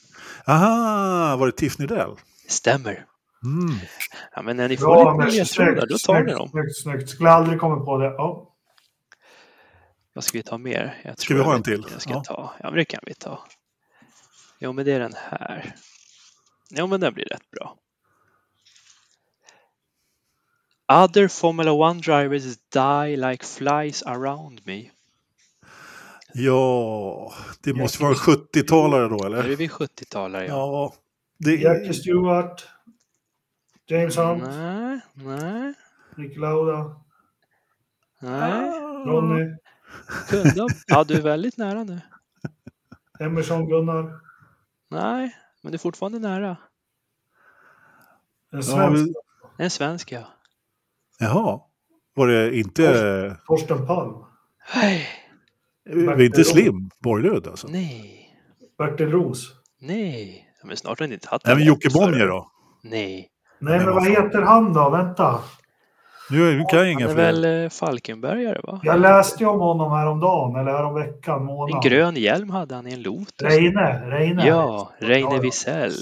[0.47, 2.11] Aha, var det Tiff Nydell?
[2.49, 3.05] Stämmer.
[3.45, 3.77] Mm.
[4.35, 6.49] Ja, men när ni får Bra, lite ledtrådar, då tar ni dem.
[6.49, 7.09] Snyggt, snyggt.
[7.11, 8.07] Skulle aldrig kommit på det.
[8.07, 8.51] Ja.
[10.13, 11.01] Vad ska vi ta mer?
[11.05, 11.87] Jag Ska vi ha en till?
[11.93, 12.23] Jag ska Ja.
[12.25, 12.53] ta.
[12.63, 13.45] Ja, men det kan vi ta.
[14.59, 15.75] Jo, men det är den här.
[16.71, 17.77] Jo, men den blir rätt bra.
[20.93, 24.91] Other Formula One drivers die like flies around me.
[26.35, 27.33] Ja,
[27.63, 29.57] det måste vara en 70-talare då, Då är eller?
[29.57, 30.49] vi 70-talare, ja.
[30.49, 30.95] Ja,
[31.39, 32.69] det Jackie Stewart.
[33.87, 34.43] James Hunt.
[34.43, 35.75] Nej, nej,
[36.17, 37.01] Nick Lauda.
[38.21, 38.71] nej.
[39.07, 39.57] Ronny.
[40.29, 42.01] Kunde Ja, du är väldigt nära nu.
[43.21, 44.21] Emerson Gunnar.
[44.91, 46.49] Nej, men du är fortfarande nära.
[48.53, 49.05] En Ja, svensk.
[49.05, 49.15] men-
[49.65, 50.25] En svensk, ja.
[51.19, 51.61] Jaha,
[52.15, 54.25] var det inte, Torsten Palm.
[54.75, 55.09] Nej,
[56.07, 57.69] var det inte Slim Borglund alltså?
[57.69, 58.31] nej,
[58.79, 59.53] Bertil Roos.
[59.81, 60.49] nej.
[60.61, 61.91] Ja, Men snart har ni inte haft Nej, men Jocke.
[61.91, 62.51] Bonnier då?
[62.83, 63.31] Nej.
[63.65, 64.91] Nej, men vad heter han då?
[64.91, 65.39] Vänta.
[66.31, 67.33] Nu, nu kan jag Han inga är fler.
[67.33, 68.81] väl eh, Falkenbergare, va?
[68.83, 71.83] Jag läste ju om honom häromdagen, eller häromveckan, En månad.
[71.83, 73.27] grön hjälm hade han i en Lotus.
[73.43, 74.11] Reine.
[74.11, 74.47] Reine.
[74.47, 75.41] Ja, Reine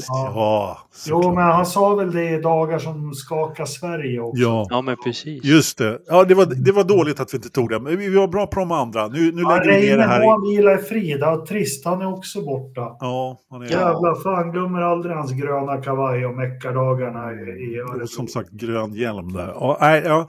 [0.08, 0.78] Ja, ja.
[1.08, 4.42] Jo, men han sa väl det i dagar som skakar Sverige också.
[4.42, 5.44] Ja, Ja, men precis.
[5.44, 5.98] just det.
[6.06, 7.80] Ja, det var, det var dåligt att vi inte tog det.
[7.80, 9.08] Men vi var bra på de andra.
[9.08, 10.26] Nu, nu Ja, lägger vi ner Reine det här.
[10.30, 11.24] han vila i frid.
[11.48, 12.96] Trist, han är också borta.
[13.00, 17.90] ja, han är, Jävlar, fan glömmer aldrig hans gröna kavaj och meckardagarna i i och
[17.90, 18.06] Örebro.
[18.06, 19.52] som sagt grön hjälm där.
[19.60, 20.28] Ja, nej, ja.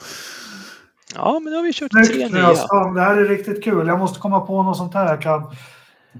[1.16, 2.56] Ja, men nu har vi kört tre nya.
[2.56, 3.88] Fan, det här är riktigt kul.
[3.88, 5.08] Jag måste komma på något sånt här.
[5.08, 5.56] Jag, kan...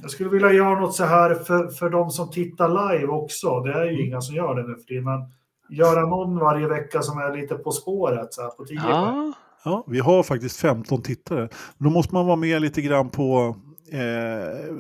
[0.02, 3.60] jag skulle vilja göra något så här för, för de som tittar live också.
[3.60, 5.04] Det är ju inga som gör det nu för tiden.
[5.04, 5.22] Men
[5.70, 8.34] göra någon varje vecka som är lite på spåret.
[8.34, 8.82] Så här, på tio.
[8.90, 9.34] Ja,
[9.66, 11.50] Ja, vi har faktiskt 15 tittare.
[11.78, 13.56] Då måste man vara med lite grann på,
[13.94, 14.76] eh,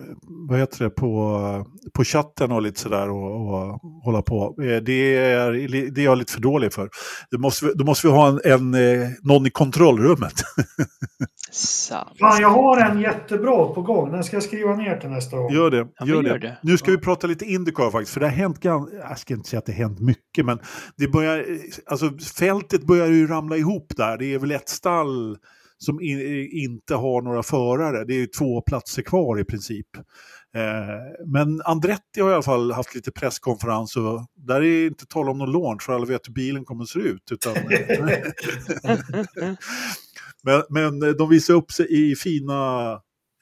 [0.49, 4.55] vad heter det, på, på chatten och lite sådär och, och hålla på.
[4.61, 5.51] Eh, det, är,
[5.91, 6.89] det är jag lite för dålig för.
[7.31, 10.33] Då måste vi, då måste vi ha en, en, eh, någon i kontrollrummet.
[12.19, 14.11] Fan, jag har en jättebra på gång.
[14.11, 15.53] Den ska jag skriva ner till nästa gång.
[15.53, 15.87] Gör det.
[15.99, 16.29] Ja, Gör det.
[16.29, 16.57] gör det.
[16.63, 16.97] Nu ska Ja.
[16.97, 19.65] vi prata lite Indycar faktiskt, för det har hänt ganska, jag ska inte säga att
[19.65, 20.59] det har hänt mycket, men
[20.97, 21.45] det börjar,
[21.85, 22.09] alltså
[22.39, 24.17] fältet börjar ju ramla ihop där.
[24.17, 25.37] Det är väl ett stall
[25.83, 28.05] som i, inte har några förare.
[28.05, 29.87] Det är ju två platser kvar i princip.
[30.55, 35.29] Eh, men Andretti har i alla fall haft lite presskonferens och där är inte tal
[35.29, 37.31] om någon launch för alla vet hur bilen kommer att se ut.
[37.31, 37.53] Utan,
[40.43, 42.91] men, men de visar upp sig i fina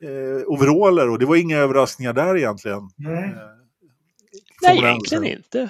[0.04, 2.89] eh, overaller och det var inga överraskningar där egentligen.
[2.98, 3.36] Nej.
[4.62, 4.89] Nej, Formel 1.
[4.89, 5.70] egentligen inte.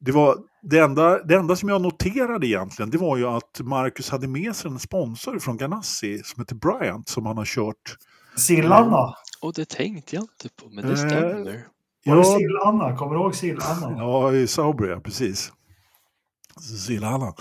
[0.00, 4.10] Det, var, det, enda, det enda som jag noterade egentligen det var ju att Marcus
[4.10, 7.96] hade med sig en sponsor från Ganassi som heter Bryant som han har kört.
[8.36, 9.14] Sill-Anna.
[9.40, 11.44] Och det tänkte jag inte på, men det Eh, stämmer.
[11.44, 12.96] Var det Ja, Sill-Anna?
[12.96, 13.94] Kommer du ihåg Sill-Anna?
[13.98, 15.52] ja i Sauber, ja, precis.
[16.86, 17.32] Silana.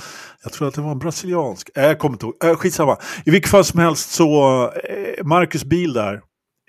[0.44, 1.70] Jag tror att det var en brasiliansk.
[1.76, 2.36] Äh, jag kommer inte ihåg.
[2.44, 2.98] Äh, skitsamma.
[3.26, 6.14] I vilket fall som helst så, eh, Marcus bil där,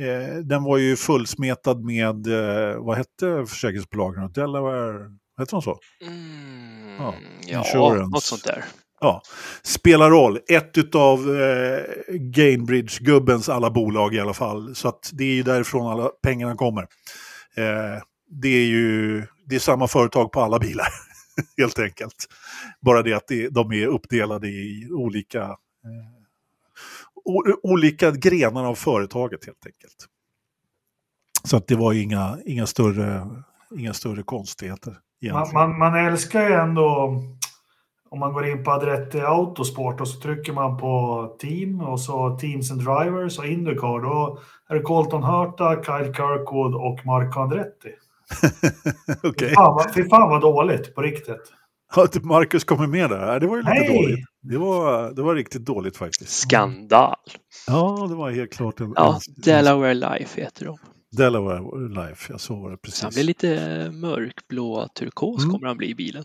[0.00, 4.32] eh, den var ju fullsmetad med, eh, vad hette försäkringsbolagen?
[4.32, 4.94] Delaware,
[5.38, 5.78] hette de så?
[6.02, 6.76] Mm,
[7.46, 8.64] Ja, ja, något sånt där.
[9.00, 9.22] Ja,
[9.62, 10.38] spelar roll.
[10.48, 14.74] Ett utav eh, Gainbridge-gubbens alla bolag i alla fall.
[14.74, 16.82] Så att det är ju därifrån alla pengarna kommer.
[17.56, 20.86] Eh, det är ju det är samma företag på alla bilar,
[21.56, 22.26] helt enkelt.
[22.80, 26.16] Bara det att det, de är uppdelade i olika, eh,
[27.24, 30.06] o, olika grenar av företaget helt enkelt.
[31.44, 33.26] Så att det var inga, inga, större,
[33.78, 34.96] inga större konstigheter.
[35.32, 37.22] Man, man, man älskar ju ändå
[38.08, 42.38] om man går in på Adretti Autosport och så trycker man på team och så
[42.40, 44.02] Teams and Drivers och Indycar.
[44.02, 44.38] Då
[44.68, 47.88] är det Colton Hurta, Kyle Kirkwood och Marco Andretti.
[49.22, 49.48] Okej.
[49.48, 51.52] Fy fan, Fy fan vad dåligt på riktigt.
[51.94, 54.02] Att Marcus kommer med där, det var ju lite Nej!
[54.02, 54.24] dåligt.
[54.42, 56.38] Det var, det var riktigt dåligt faktiskt.
[56.38, 57.16] Skandal!
[57.66, 60.78] Ja, det var helt klart en, Ja, en, Delaware Life heter de.
[61.16, 63.14] Delaware Life, jag så var det Så han precis.
[63.14, 65.52] blir lite mörkblå turkos Mm.
[65.54, 66.24] kommer han bli i bilen.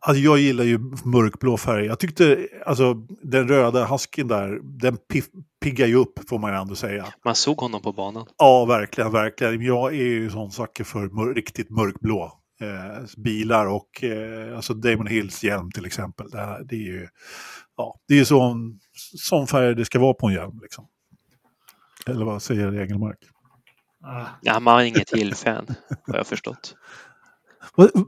[0.00, 1.86] Alltså, jag gillar ju mörkblå färg.
[1.86, 5.24] Jag tyckte, alltså den röda husken där, den piff,
[5.62, 7.06] piggar ju upp får man ju ändå säga.
[7.24, 8.26] Man såg honom på banan.
[8.38, 9.62] Ja, verkligen, verkligen.
[9.62, 15.06] Jag är ju sån sucker för mör, riktigt mörkblå eh, bilar och eh, alltså Damon
[15.06, 16.30] Hills hjälm till exempel.
[16.30, 17.08] Det, här, det är ju
[17.76, 18.80] ja, det är sån,
[19.16, 20.58] sån färg det ska vara på en hjälm.
[20.62, 20.86] Liksom.
[22.06, 23.18] Eller vad säger Engelmark?
[24.04, 25.66] Ah, Ja, man är inget Hill-fan,
[26.06, 26.74] har jag förstått.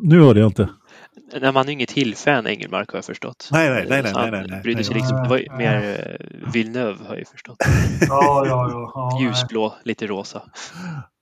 [0.00, 0.68] Nu hörde jag inte.
[1.40, 3.48] Nej, man är inget Hill-fan, Engelmark, har jag förstått.
[3.52, 5.58] Nej, nej, nej, nej, nej, nej, nej, brydde sig liksom, det var ju Nej.
[5.58, 7.56] mer eh, Villeneuve, har jag förstått.
[8.08, 8.92] ja, ja, ja.
[8.94, 9.24] ja nej.
[9.26, 10.42] Ljusblå, lite rosa.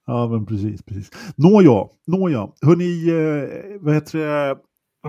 [0.07, 1.11] Ja, men precis, precis.
[1.37, 2.49] Nåja, nåja.
[2.62, 4.57] Hörni, eh, vad heter det?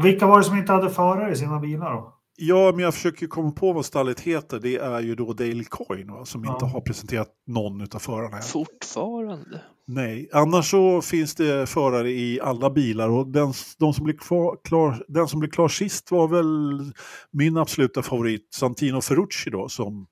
[0.04, 2.14] Vilka var det som inte hade förare i sina bilar då?
[2.44, 4.60] Ja, men jag försöker komma på vad stallet heter.
[4.60, 6.54] Det är ju då Daily Coin va, som Ja.
[6.54, 8.44] inte har presenterat någon av förarna än.
[8.44, 9.62] Fortfarande.
[9.88, 14.58] Nej, annars så finns det förare i alla bilar och den, de som blir kvar,
[14.64, 16.94] klar, den som blev klar sist var väl
[17.32, 20.08] min absoluta favorit Santino Ferrucci då som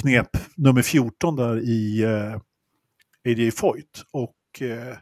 [0.00, 2.40] knep nummer 14 där i eh,
[3.32, 4.04] AJ Foyt.
[4.12, 4.96] Och eh,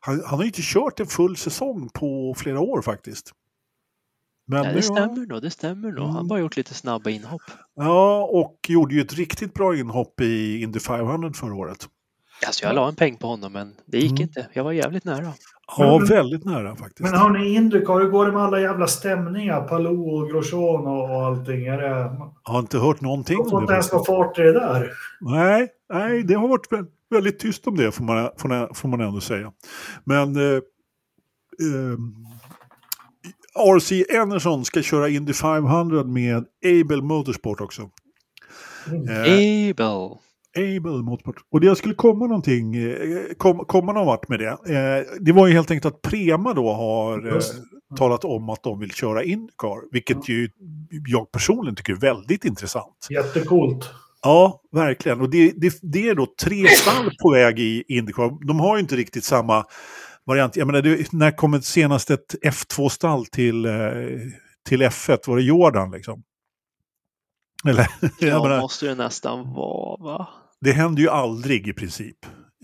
[0.00, 3.32] han, han har ju inte kört en full säsong på flera år faktiskt.
[4.50, 5.98] Men Ja, det har- stämmer nog, det stämmer nog.
[6.04, 6.28] Han har Mm.
[6.28, 7.42] bara gjort lite snabba inhopp.
[7.76, 11.88] Ja, och gjorde ju ett riktigt bra inhopp i Indy 500 förra året.
[12.46, 14.22] Alltså jag la en peng på honom men det gick Mm.
[14.22, 14.46] inte.
[14.52, 15.32] Jag var jävligt nära.
[15.78, 17.00] Ja, Men- väldigt nära faktiskt.
[17.10, 19.60] Men hörni, Indycar, hur går det med alla jävla stämningar?
[19.68, 21.66] Palou och Grosjean och, allting.
[21.66, 23.72] Är det, Jag har inte hört någonting har om fått det.
[23.72, 24.90] ens någon fart i det där?
[25.20, 28.88] Nej, nej, det har varit vä- väldigt tyst om det får man, får man, får
[28.88, 29.52] man ändå säga.
[30.04, 31.98] Men eh, eh,
[33.58, 37.90] RC Enerson ska köra Indy 500 med Able Motorsport också.
[38.88, 39.08] Mm.
[39.08, 40.18] Eh, Abel.
[40.56, 41.36] Able Motorsport.
[41.52, 44.48] Och det skulle komma någonting, eh, kom, komma någon vart med det.
[44.48, 47.42] Eh, det var ju helt enkelt att Prema då har eh,
[47.96, 49.92] talat om att de vill köra Indycar.
[49.92, 50.48] Vilket ju
[51.06, 53.06] jag personligen tycker är väldigt intressant.
[53.10, 53.90] Jättecoolt.
[54.22, 55.20] Ja, verkligen.
[55.20, 58.46] Och det, det, det är då tre stall på väg i Indycar.
[58.46, 59.64] De har ju inte riktigt samma
[60.30, 60.56] variant.
[60.56, 63.72] Jag menar, det, när kom ett senast ett F2-stall till, eh,
[64.68, 65.18] till F1?
[65.26, 66.22] Var det Jordan liksom?
[67.68, 67.86] Eller,
[68.20, 70.28] Ja, menar, måste det nästan vara va?
[70.60, 72.16] det händer ju aldrig i princip.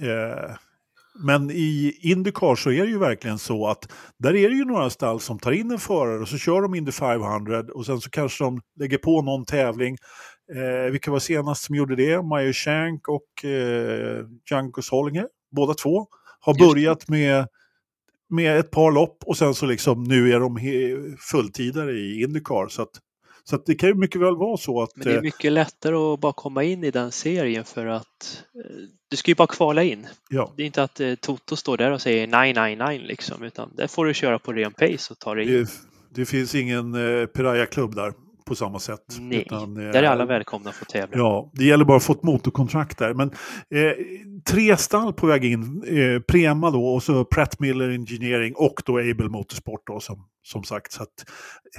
[0.03, 0.57] Eh,
[1.25, 4.91] men i Indycar så är det ju verkligen så att där är det ju några
[4.91, 8.11] stall som tar in en förare och så kör de Indy 500 och sen så
[8.11, 9.97] kanske de lägger på någon tävling.
[10.55, 12.23] Eh, vilka var senast som gjorde det?
[12.23, 16.07] Meyer Shank och eh, Janko Sollinger, båda två,
[16.47, 17.49] har börjat med,
[18.29, 20.59] med ett par lopp och sen så liksom nu är de
[21.31, 22.69] fulltidare i Indycar.
[22.69, 22.91] Så att,
[23.45, 24.97] så att det kan ju mycket väl vara så att...
[24.97, 28.45] Men det är eh, mycket lättare att bara komma in i den serien för att
[28.55, 28.77] eh,
[29.09, 30.07] du ska ju bara kvala in.
[30.31, 30.53] ja.
[30.57, 33.73] Det är inte att eh, Toto står där och säger nej, nej, nej liksom, utan
[33.77, 35.53] där får du köra på ren pace och ta dig in.
[35.53, 35.71] Det,
[36.21, 38.13] det finns ingen eh, Piraya-klubb där
[38.47, 39.17] på samma sätt.
[39.21, 41.17] Nej, utan, eh, Där är alla välkomna att få tävla.
[41.17, 43.15] Ja, det gäller bara att få ett motorkontrakt där.
[43.15, 43.31] Men
[43.71, 43.93] eh,
[44.51, 45.83] tre stall på väg in.
[45.87, 50.65] Eh, Prema då och så Pratt Miller Engineering och då Able Motorsport då som, som
[50.65, 50.93] sagt.
[50.93, 51.29] Så att,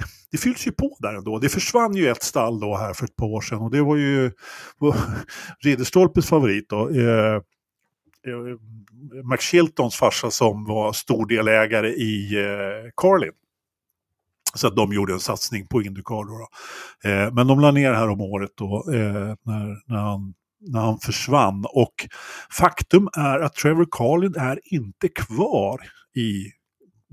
[0.00, 1.38] eh, det fylls ju på där ändå.
[1.38, 3.96] Det försvann ju ett stall då här för ett par år sedan och det var
[3.96, 4.30] ju
[5.64, 6.88] Ridderstolpes favorit då.
[6.88, 8.58] Eh, eh,
[9.24, 13.32] Max Chiltons farsa som var stor delägare i eh, Carlin.
[14.54, 16.24] Så att de gjorde en satsning på Indycar.
[16.24, 16.48] Då, då.
[17.10, 20.98] Eh, men de la ner här om året då, eh, när, när, han, när han
[20.98, 21.64] försvann.
[21.68, 21.94] Och
[22.50, 25.80] faktum är att Trevor Carlin är inte kvar
[26.16, 26.44] i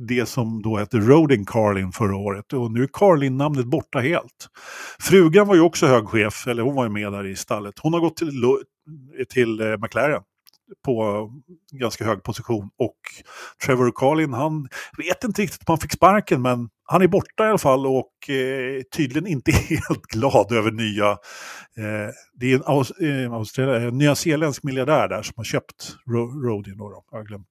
[0.08, 2.54] det som då hette Roding Carlin förra året.
[2.54, 4.48] Och nu är Carlin-namnet borta helt.
[5.00, 7.80] Frugan var ju också hög chef, eller hon var ju med där i stallet.
[7.80, 8.44] Hon har gått till,
[9.30, 10.22] till eh, McLaren
[10.86, 11.30] på
[11.72, 12.70] ganska hög position.
[12.78, 12.98] Och
[13.66, 17.48] Trevor Carlin, han vet inte riktigt om han fick sparken, men han är borta i
[17.48, 21.12] alla fall och eh, tydligen inte helt glad över nya...
[21.78, 26.28] Eh, det är en Aus eh, Australien, en nyzeeländsk miljardär där som har köpt Ro
[26.28, 26.78] Rodin.
[26.78, 27.04] Då, då.
[27.12, 27.48] Jag har glömt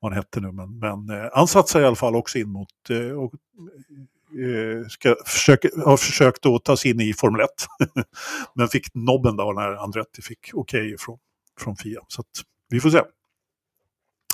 [0.00, 2.68] vad han hette nu, men, men eh, han satsar i alla fall också in mot...
[2.90, 3.32] Eh, och,
[4.40, 7.48] eh, ska försöka, har försökt att ta sig in i Formel 1.
[8.54, 11.18] men fick nobben då när Andretti fick okej okay ifrån
[11.60, 12.00] från FIA.
[12.08, 12.26] Så att,
[12.70, 13.00] vi får se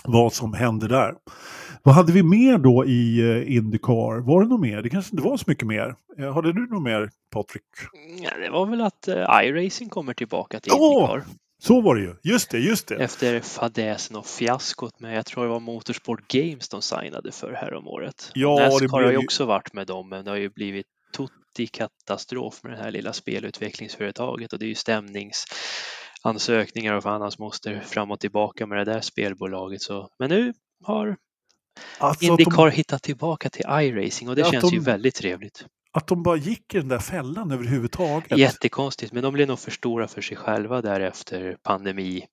[0.05, 1.15] vad som händer där.
[1.83, 4.21] Vad hade vi mer då i eh, Indycar?
[4.21, 4.83] Var det något mer?
[4.83, 5.95] Det kanske inte var så mycket mer.
[6.19, 7.63] Eh, hade du något mer, Patrik?
[8.23, 10.73] Ja, det var väl att eh, iRacing kommer tillbaka till!
[10.73, 11.25] Indycar.
[11.63, 12.15] Så var det ju.
[12.23, 12.95] Just det, just det.
[12.95, 18.31] Efter fadäsen och fiaskot med, jag tror det var Motorsport Games de signade för häromåret.
[18.35, 20.87] Ja, Nascar det blev har ju också varit med dem, men det har ju blivit
[21.17, 24.75] tutti katastrof med det här lilla spelutvecklingsföretaget och det är ju
[26.23, 29.83] stämningsansökningar och fan hans moster fram och tillbaka med det där spelbolaget.
[29.83, 30.53] Så, men nu
[30.85, 31.17] har
[31.99, 35.67] Alltså Indycar de, hittat tillbaka till iRacing och det att känns ju de- väldigt trevligt.
[35.93, 38.39] att de bara gick i den där fällan överhuvudtaget.
[38.39, 42.27] Jättekonstigt, men de blev nog för stora för sig själva där efter pandemiåret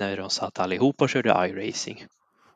[0.00, 0.10] Mm.
[0.10, 2.04] när de satt allihopa och körde iRacing.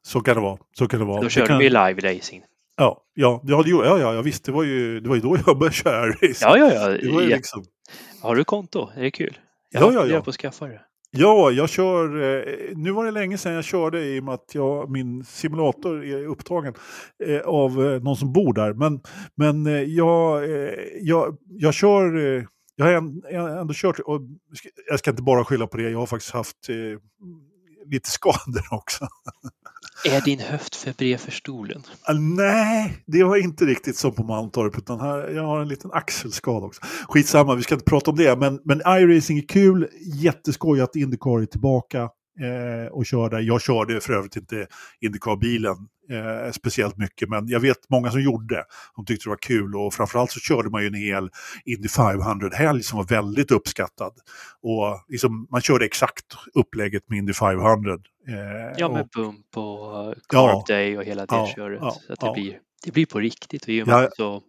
[0.02, 0.58] Så kan det vara.
[0.78, 1.22] Så kan det vara.
[1.22, 2.40] Då körde kan, de ju live-racing.
[2.76, 4.44] ja, ja, ja, ja, ja, ja, visst.
[4.44, 6.34] Det var ju, det var ju då jag började köra racing.
[6.40, 7.36] Ja, ja, ju ja.
[7.36, 7.64] liksom,
[8.22, 8.88] Har du konto?
[8.96, 9.38] Är det kul?
[9.70, 10.22] Jag Ja, ja, ja.
[10.22, 10.80] på att skaffa det.
[11.10, 12.22] ja, jag kör...
[12.22, 16.04] Eh, nu var det länge sedan jag körde i och med att jag, min simulator
[16.04, 16.74] är upptagen
[17.26, 18.72] eh, av eh, någon som bor där.
[18.72, 19.00] Men,
[19.34, 20.48] men jag,
[21.00, 22.46] jag, jag kör...
[22.76, 24.20] Jag har ändå kört, och
[24.88, 26.68] jag ska inte bara skylla på det, jag har faktiskt haft
[27.86, 29.08] lite skador också.
[30.05, 31.82] Är din höft för bred för stolen?
[32.03, 35.90] Ah, Nej, det var inte riktigt som på Mantorp, utan här, jag har en liten
[35.92, 36.80] axelskada också.
[37.09, 41.42] Skitsamma, vi ska inte prata om det, men, men iRacing är kul, jätteskoj att Indycar
[41.42, 42.09] är tillbaka
[42.40, 43.40] eh, och kör där.
[43.40, 44.66] Jag körde för övrigt inte
[45.00, 45.76] Indycar-bilen
[46.10, 48.64] eh, speciellt mycket, men jag vet många som gjorde det.
[48.96, 51.30] De tyckte det var kul och framförallt så körde man ju en hel
[51.64, 54.12] Indy 500-helg som var väldigt uppskattad.
[54.62, 56.24] Och liksom, man körde exakt
[56.54, 57.92] upplägget med Indy 500.
[58.28, 58.34] Eh,
[58.78, 60.48] Ja, och- med bump och uh, Ja.
[60.52, 61.78] carb day och hela det Ja, köret.
[61.82, 63.62] ja, så det, blir, det blir på riktigt.
[63.62, 64.42] Och i och med så,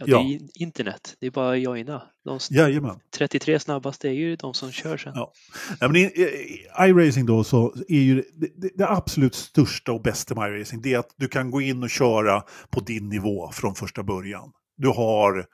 [0.00, 0.20] ja, det ja.
[0.20, 1.16] är internet.
[1.20, 2.02] Det är bara joina.
[2.24, 3.00] De Jajamän.
[3.16, 5.12] 33 snabbaste är ju de som kör sen.
[5.14, 5.32] Ja.
[5.80, 10.34] Nej, men i, i iRacing då så är ju det, det, absolut största och bästa
[10.34, 13.74] med iRacing det är att du kan gå in och köra på din nivå från
[13.74, 14.52] första början.
[14.76, 15.46] Du har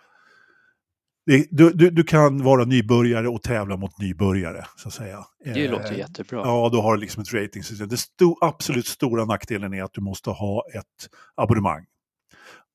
[1.26, 5.24] du, du, du kan vara nybörjare och tävla mot nybörjare, så att säga.
[5.44, 6.40] Det Eh, låter jättebra.
[6.44, 7.88] Ja, du har liksom ett ratingsystem.
[7.88, 11.84] Den sto, absolut stora nackdelen är att du måste ha ett abonnemang.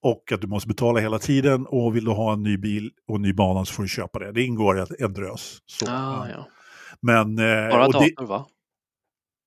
[0.03, 3.15] Och att du måste betala hela tiden och vill du ha en ny bil och
[3.15, 4.31] en ny bana så får du köpa det.
[4.31, 5.57] Det ingår i en drös.
[5.65, 6.47] Så, Ah, ja.
[7.01, 8.45] Men, eh, Bara och det, dator va?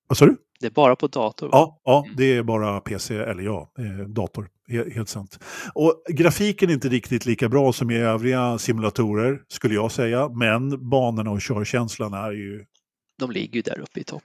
[0.09, 0.37] vad sa du?
[0.61, 1.53] Det är bara på dator va?
[1.53, 2.17] Ja, ja, Mm.
[2.17, 4.49] det är bara PC, eller ja, eh, dator.
[4.69, 5.39] He- Helt sant.
[5.75, 10.29] Och grafiken är inte riktigt lika bra som i övriga simulatorer, skulle jag säga.
[10.29, 12.65] Men banorna och körkänslan är ju,
[13.19, 14.23] De ligger ju där uppe i topp.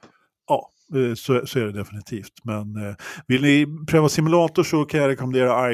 [0.95, 2.33] Eh, så, så är det definitivt.
[2.43, 2.95] Men eh,
[3.27, 5.73] vill ni pröva simulator så kan jag rekommendera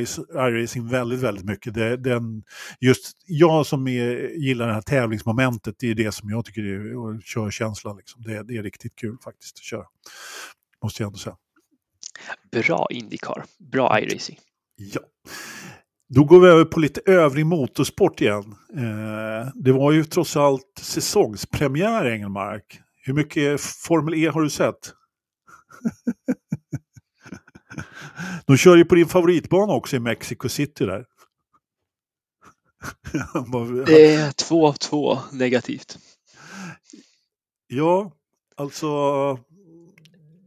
[0.50, 1.74] iRacing väldigt, väldigt mycket.
[1.74, 2.44] Det, den,
[2.80, 6.98] just jag som är, gillar det här tävlingsmomentet, det är det som jag tycker är
[6.98, 7.98] och körkänslan.
[7.98, 8.22] Liksom.
[8.22, 9.86] Det, det är riktigt kul faktiskt att köra.
[10.84, 11.36] Måste jag ändå säga.
[12.52, 13.44] Bra Indycar.
[13.60, 14.40] Bra iRacing.
[14.76, 15.02] Ja.
[16.10, 18.56] Då går vi över på lite övrig motorsport igen.
[18.78, 22.80] Eh, det var ju trots allt säsongspremiär Engelmark.
[23.04, 24.94] Hur mycket Formel E har du sett?
[28.46, 31.06] De kör ju på din favoritbana också i Mexico City där.
[33.86, 35.98] Det är två av två negativt.
[37.68, 38.12] Ja,
[38.56, 38.88] alltså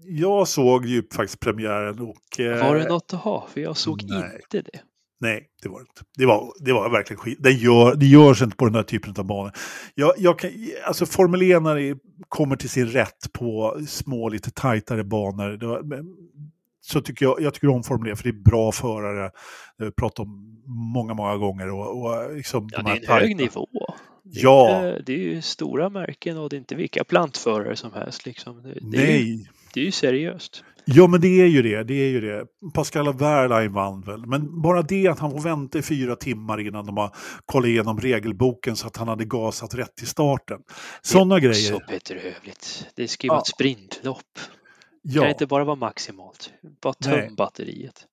[0.04, 2.40] jag såg ju faktiskt premiären och...
[2.40, 3.48] eh, Var det något att ha?
[3.52, 4.40] För jag såg nej.
[4.42, 4.80] inte det.
[5.20, 6.02] Nej, det var det inte.
[6.18, 7.38] Det var, det var verkligen skit.
[7.40, 9.52] Det, gör, det görs inte på den här typen av banor.
[9.94, 10.50] Jag, jag kan,
[10.86, 11.98] alltså Formel 1 när det
[12.28, 15.66] kommer till sin rätt på små, lite tajtare banor.
[15.66, 16.02] Var,
[16.80, 19.30] så tycker jag, jag tycker om Formel 1 för det är bra förare.
[19.78, 20.62] Det har vi pratat om
[20.94, 21.70] många, många gånger.
[21.70, 23.66] Och, och liksom Ja, de det är en hög nivå.
[24.24, 24.76] Det är, Ja.
[24.76, 28.26] inte, det är ju stora märken och det är inte vilka plantförare som helst.
[28.26, 28.62] Liksom.
[28.62, 30.64] Det, det, är, ju, Nej, det är ju seriöst.
[30.90, 31.82] Ja, men det är ju det.
[31.82, 32.44] Det är ju det.
[32.74, 34.26] Pascal Wehrlein vann väl.
[34.26, 37.14] Men bara det att han får vänta i fyra timmar innan de har
[37.46, 40.58] kollat igenom regelboken så att han hade gasat rätt i starten.
[41.02, 41.78] Sådana Så grejer.
[41.88, 42.86] bedrövligt.
[42.96, 44.22] Det ska ju vara ett sprintlopp.
[45.02, 45.28] Det kan Ja.
[45.28, 46.52] inte bara vara maximalt.
[46.82, 47.26] Bara Nej.
[47.26, 48.06] töm batteriet.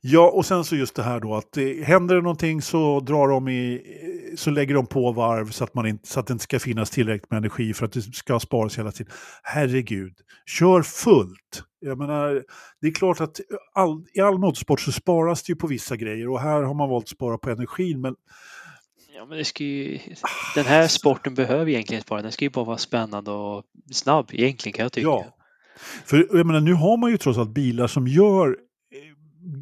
[0.00, 3.28] ja, och sen så just det här då att det, händer det någonting så drar
[3.28, 3.82] de i,
[4.36, 6.90] så lägger de på varv så att, man inte, så att det inte ska finnas
[6.90, 9.12] tillräckligt med energi för att det ska sparas hela tiden.
[9.42, 10.14] Herregud,
[10.46, 11.62] kör fullt.
[11.80, 12.44] Jag menar,
[12.80, 13.40] det är klart att
[13.74, 16.88] all, i all motorsport så sparas det ju på vissa grejer och här har man
[16.88, 18.14] valt att spara på energin men
[19.16, 19.98] Ja, men det ska ju,
[20.54, 22.22] den här sporten behöver egentligen spara.
[22.22, 25.06] Den ska ju bara vara spännande och snabb egentligen kan jag tycka.
[25.08, 25.24] Ja.
[26.04, 28.54] För jag menar, nu har man ju trots allt bilar som gör eh,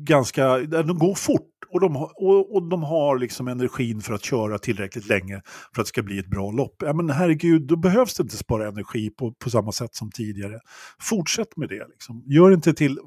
[0.05, 4.25] ganska, de går fort och de, har- och, och de har liksom energin för att
[4.25, 5.43] köra tillräckligt länge
[5.75, 6.75] för att det ska bli ett bra lopp.
[6.79, 10.61] Ja men herregud, då behövs det inte spara energi på, på samma sätt som tidigare.
[11.01, 12.23] Fortsätt med det liksom.
[12.27, 12.99] Gör inte till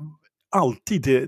[0.55, 1.27] alltid det.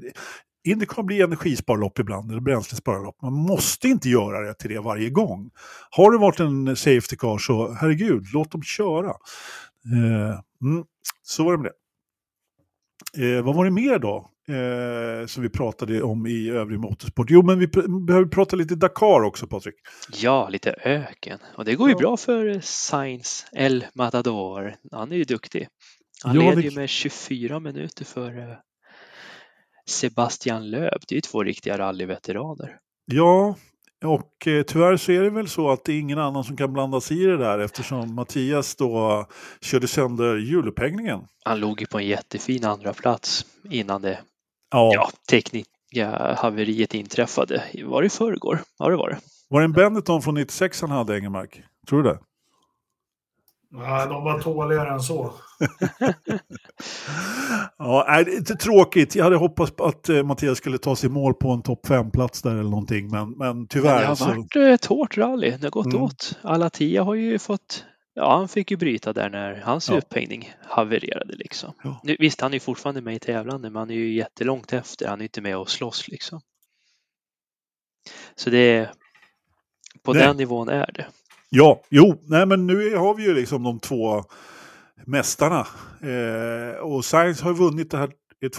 [0.67, 3.21] Indycar blir energisparlopp ibland, eller bränslesparlopp.
[3.21, 5.49] Man måste inte göra det till det varje gång.
[5.89, 9.13] Har det varit en safety car så herregud, låt dem köra.
[9.93, 10.85] Eh, mm,
[11.23, 13.37] så var det med det.
[13.37, 14.31] Eh, vad var det mer då?
[14.47, 17.27] Eh, som vi pratade om i övrig motorsport.
[17.29, 19.75] Jo, men vi pr- behöver prata lite Dakar också, Patrik.
[20.13, 21.39] Ja, lite öken.
[21.57, 21.99] Och det går ju Ja.
[21.99, 24.75] bra för Sainz El Matador.
[24.91, 25.67] Han är ju duktig.
[26.23, 28.55] Han Ja, leder det- ju med 24 minuter för eh,
[29.89, 31.01] Sebastian Loeb.
[31.07, 32.77] Det är ju två riktiga rallyveteraner.
[33.05, 33.55] Ja,
[34.05, 36.73] och eh, tyvärr så är det väl så att det är ingen annan som kan
[36.73, 39.25] blanda sig i det där eftersom Mattias då
[39.61, 41.19] körde sönder hjulupphängningen.
[41.43, 44.19] Han låg ju på en jättefin andra plats innan det
[44.71, 44.91] Ja.
[44.93, 47.63] ja, tekniska haveriet inträffade.
[47.85, 48.59] Var det i förrgår?
[48.79, 49.17] Ja, det var det.
[49.49, 51.61] Var det en Benetton från 96 han hade, Engelmark?
[51.89, 52.19] Tror du det?
[53.71, 55.33] Nej, de var tåligare än så.
[57.77, 59.15] Ja, nej, det är lite tråkigt.
[59.15, 62.51] Jag hade hoppats att eh, Mattias skulle ta sig mål på en topp 5-plats där
[62.51, 64.25] eller någonting, men, men Men det tyvärr har så...
[64.25, 65.49] varit eh, ett hårt rally.
[65.51, 66.01] Det har gått Mm.
[66.01, 66.39] åt.
[66.41, 67.85] Alatia har ju fått
[68.17, 69.97] Ja, han fick ju bryta där när hans Ja.
[69.97, 71.73] upphängning havererade liksom.
[71.83, 71.99] Ja.
[72.03, 75.07] Nu, visst, han är ju fortfarande med i tävlande, men han är ju jättelångt efter.
[75.07, 76.41] Han är inte med och slåss liksom.
[78.35, 78.91] Så det är
[80.03, 80.23] på Nej.
[80.27, 81.05] den nivån är det.
[81.57, 84.23] Ja, jo, nej men nu har vi ju liksom de två
[85.05, 85.67] mästarna.
[86.01, 88.09] Eh, och Sainz har vunnit det här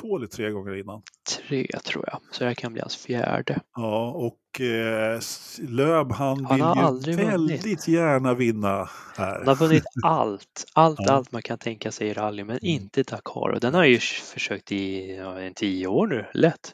[0.00, 1.02] två eller tre gånger innan.
[1.38, 3.60] Tre tror jag, så det här kan bli hans fjärde.
[3.76, 5.20] Ja, och eh,
[5.68, 7.88] Löb han, Han vill har ju väldigt vunnit.
[7.88, 9.38] gärna vinna här.
[9.38, 11.12] Han har vunnit allt, allt, Ja.
[11.12, 13.48] allt man kan tänka sig i rally, men inte Dakar.
[13.52, 13.98] Och den har ju
[14.34, 16.72] försökt i ja, en tio år nu, lätt.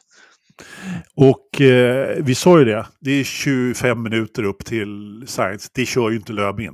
[1.15, 5.69] Och eh, vi sa ju det, det är 25 minuter upp till Sainz.
[5.69, 6.73] Det kör ju inte Löb in.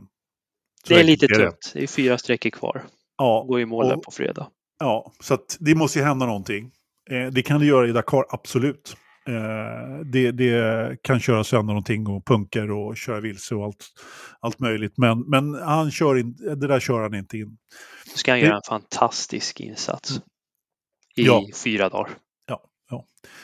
[0.87, 1.35] Så Det är lite det.
[1.35, 1.71] tungt.
[1.73, 2.83] Det är fyra sträckor kvar.
[3.17, 4.47] Ja, Går i mål och- på fredag.
[4.79, 6.71] Ja, så det måste ju hända någonting.
[7.11, 8.95] Eh, det kan det göra i Dakar, absolut.
[9.27, 13.85] Eh, det, det kan köra sönder någonting och punker och köra vilse och allt,
[14.39, 14.93] allt möjligt.
[14.97, 17.47] Men, men han kör in, det där kör han inte in.
[18.07, 20.11] Nu ska han Det- göra en fantastisk insats
[21.15, 21.43] i Ja.
[21.63, 22.09] fyra dagar.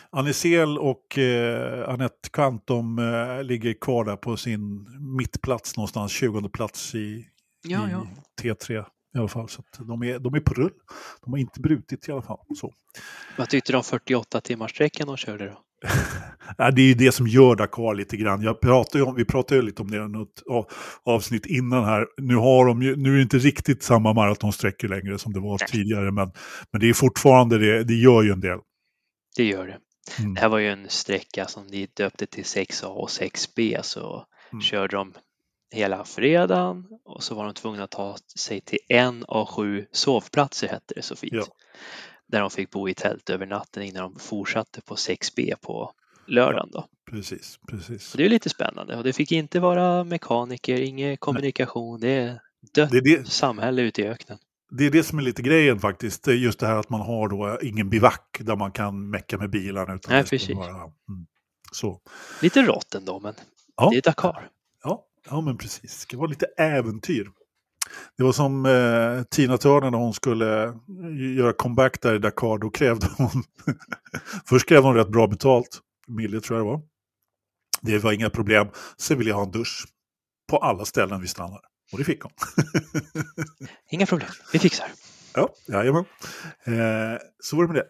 [0.10, 6.50] Annisel och eh, Anette Kant de eh, ligger kvar där på sin mittplats någonstans, 20
[6.50, 7.26] plats i,
[7.68, 8.08] Ja, ja.
[8.44, 9.50] i T3 i alla fall.
[9.50, 10.72] Så de, är, de är på rull.
[11.24, 12.40] De har inte brutit i alla fall.
[12.56, 12.74] Så.
[13.38, 15.62] Vad tyckte du om 48 timmars sträckan de körde då?
[16.58, 18.42] Ja, det är ju det som gör Dakar lite grann.
[18.42, 20.66] Jag pratar om, vi pratade ju lite om det i något av-
[21.04, 22.08] avsnitt innan här.
[22.18, 25.58] Nu, har de ju, nu är det inte riktigt samma maratonsträckor längre som det var
[25.58, 26.12] tidigare.
[26.12, 26.32] Men,
[26.72, 28.60] men det är fortfarande det, det gör ju en del.
[29.36, 29.80] Det gör det.
[30.20, 30.34] Mm.
[30.34, 34.62] Det här var ju en sträcka som de döpte till 6A och 6B så Mm.
[34.62, 35.14] körde de
[35.72, 40.68] hela fredagen och så var de tvungna att ta sig till en av sju sovplatser
[40.68, 41.34] hette det så fint.
[41.34, 41.46] Ja.
[42.28, 45.92] Där de fick bo i tält över natten innan de fortsatte på 6B på
[46.28, 46.88] lördagen då.
[47.12, 48.04] Precis, precis.
[48.08, 52.40] Så det är lite spännande och det fick inte vara mekaniker, ingen kommunikation, det är
[52.74, 54.38] dött Det är det, samhälle ute i öknen.
[54.78, 56.28] Det är det som är lite grejen faktiskt.
[56.28, 59.96] Just det här att man har då ingen bivack där man kan mecka med bilarna.
[59.96, 60.56] Utan Nej, precis.
[60.58, 60.92] Vara, mm,
[61.72, 62.00] så.
[62.42, 63.34] Lite rått ändå men
[63.78, 63.90] Ja.
[63.90, 64.50] det är Dakar.
[64.84, 65.82] Ja, ja, men precis.
[65.82, 67.32] Det ska vara lite äventyr.
[68.18, 72.58] Det var som eh, Tina Turner när hon skulle eh, göra comeback där i Dakar.
[72.58, 73.30] Då krävde hon...
[74.46, 75.80] Först krävde hon rätt bra betalt.
[76.08, 76.82] Mille tror jag det var.
[77.82, 78.68] Det var inga problem.
[78.98, 79.86] Sen ville jag ha en dusch.
[80.50, 81.62] På alla ställen vi stannade.
[81.96, 82.32] Och det fick hon.
[83.92, 84.88] Inga problem, vi fixar.
[85.34, 86.06] Ja, jajamän.
[86.64, 87.88] Eh, så var det med det.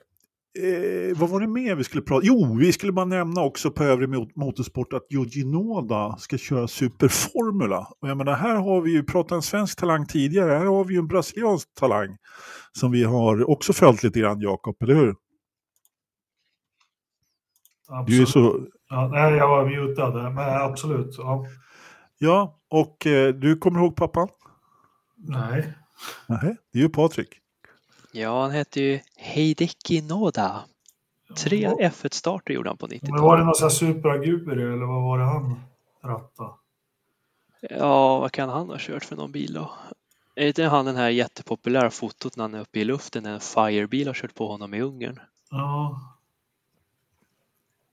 [0.58, 3.84] Eh, vad var det mer vi skulle prata Jo, vi skulle bara nämna också på
[3.84, 7.88] övrig mot- motorsport att Yuji Noda ska köra Superformula.
[8.02, 10.52] Och jag menar, här har vi ju pratat en svensk talang tidigare.
[10.52, 12.18] Här har vi ju en brasiliansk talang
[12.80, 15.16] som vi har också följt lite grann, Jakob, eller hur?
[17.88, 18.30] Du är Absolut.
[18.30, 18.60] så...
[18.90, 21.16] Ja, nej, jag var mutad, men absolut.
[21.18, 21.46] Ja.
[22.18, 24.28] Ja, och eh, du kommer ihåg pappan?
[25.16, 25.74] Nej.
[26.28, 27.30] Nej, det är ju Patrik.
[28.12, 30.64] Ja, han hette ju Heideki Noda.
[31.38, 33.40] Tre F1-starter gjorde han på Men var 90-talet.
[33.40, 35.60] det någon sån här superaguri eller vad var det han
[36.04, 36.50] rattade?
[37.62, 39.72] Ja, vad kan han ha kört för någon bil då?
[40.36, 43.40] Är inte han den här jättepopulära fotot när han är uppe i luften när en
[43.40, 45.20] Firebil har kört på honom i Ungern?
[45.50, 46.15] Ja.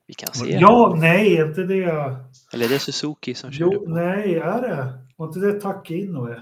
[0.07, 0.59] Vi kan se.
[0.59, 2.17] ja, nej, inte det.
[2.53, 3.91] Eller är det Suzuki som körde Jo, på?
[3.91, 4.93] nej, är det?
[5.17, 6.41] Var inte det Taki Inoue?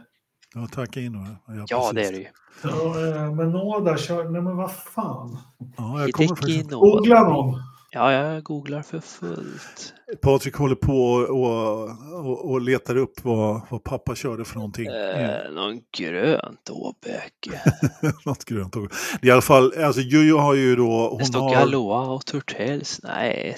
[0.54, 1.14] Ja, tack in.
[1.46, 2.26] Ja, Ja, det är det ju.
[2.62, 4.24] Ja, eh, men Noda kör...
[4.28, 5.38] Nej, men vad fan.
[5.76, 6.70] Ja, jag kommer Hideki faktiskt...
[6.70, 6.96] Noda.
[6.96, 7.54] Googla någon.
[7.93, 9.95] Ja, jag googlar för fullt.
[10.22, 11.91] Patrik håller på och,
[12.26, 14.86] och, och letar upp vad, vad pappa körde för någonting.
[14.86, 17.62] Eh, någon grönt åbäke.
[18.24, 18.72] Något grönt.
[18.72, 21.09] Det är I alla fall, alltså Jojo har ju då...
[21.09, 21.51] Det Hon står har...
[21.51, 23.01] Galois och Turtels.
[23.03, 23.57] Nej,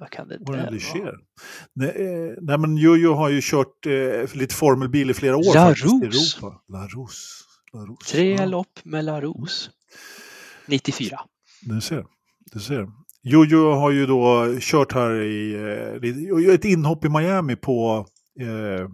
[0.00, 1.12] vad kan det det där vara?
[1.72, 5.70] Nej, eh, nej men Jojo har ju kört eh, lite formelbil i flera år La
[5.70, 6.40] i Rousse.
[6.40, 6.62] Europa.
[6.68, 6.78] La.
[6.78, 7.44] Laros.
[8.06, 9.70] Tre Ja, lopp med Laros.
[10.66, 11.20] 94.
[11.62, 12.04] du ser.
[12.52, 13.03] Du ser.
[13.24, 15.54] Jojo har ju då kört här i
[16.48, 18.06] eh, ett inhopp i Miami på
[18.40, 18.88] eh,